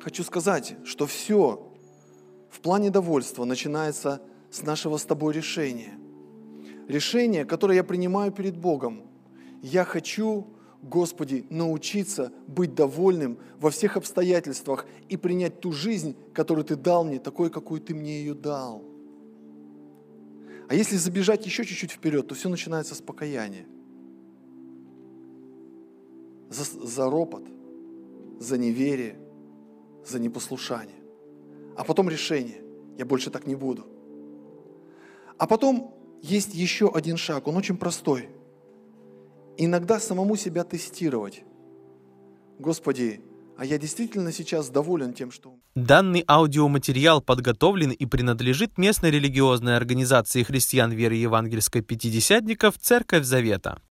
хочу 0.00 0.22
сказать, 0.22 0.76
что 0.84 1.06
все 1.06 1.66
в 2.50 2.60
плане 2.60 2.90
довольства 2.90 3.44
начинается 3.44 4.20
с 4.50 4.62
нашего 4.62 4.98
с 4.98 5.04
тобой 5.04 5.32
решения– 5.32 5.94
решение, 6.88 7.44
которое 7.44 7.76
я 7.76 7.84
принимаю 7.84 8.32
перед 8.32 8.56
Богом. 8.56 9.02
Я 9.62 9.84
хочу, 9.84 10.46
Господи, 10.82 11.46
научиться 11.50 12.32
быть 12.46 12.74
довольным 12.74 13.38
во 13.58 13.70
всех 13.70 13.96
обстоятельствах 13.96 14.86
и 15.08 15.16
принять 15.16 15.60
ту 15.60 15.72
жизнь, 15.72 16.16
которую 16.32 16.64
Ты 16.64 16.76
дал 16.76 17.04
мне, 17.04 17.18
такой, 17.18 17.50
какую 17.50 17.80
Ты 17.80 17.94
мне 17.94 18.20
ее 18.20 18.34
дал. 18.34 18.84
А 20.68 20.74
если 20.74 20.96
забежать 20.96 21.46
еще 21.46 21.64
чуть-чуть 21.64 21.92
вперед, 21.92 22.26
то 22.26 22.34
все 22.34 22.48
начинается 22.48 22.94
с 22.94 23.00
покаяния. 23.00 23.66
За, 26.50 26.64
за 26.64 27.10
ропот, 27.10 27.44
за 28.38 28.58
неверие, 28.58 29.16
за 30.04 30.18
непослушание. 30.18 30.96
А 31.76 31.84
потом 31.84 32.08
решение. 32.08 32.62
Я 32.96 33.04
больше 33.04 33.30
так 33.30 33.46
не 33.46 33.54
буду. 33.54 33.86
А 35.38 35.46
потом 35.46 35.95
есть 36.22 36.54
еще 36.54 36.90
один 36.92 37.16
шаг, 37.16 37.46
он 37.46 37.56
очень 37.56 37.76
простой. 37.76 38.28
Иногда 39.56 40.00
самому 40.00 40.36
себя 40.36 40.64
тестировать. 40.64 41.42
Господи, 42.58 43.20
а 43.58 43.64
я 43.64 43.78
действительно 43.78 44.32
сейчас 44.32 44.68
доволен 44.68 45.14
тем, 45.14 45.30
что... 45.30 45.54
Данный 45.74 46.24
аудиоматериал 46.28 47.22
подготовлен 47.22 47.90
и 47.90 48.06
принадлежит 48.06 48.76
местной 48.76 49.10
религиозной 49.10 49.76
организации 49.76 50.42
христиан 50.42 50.92
веры 50.92 51.14
евангельской 51.14 51.80
пятидесятников 51.80 52.76
«Церковь 52.78 53.24
Завета». 53.24 53.80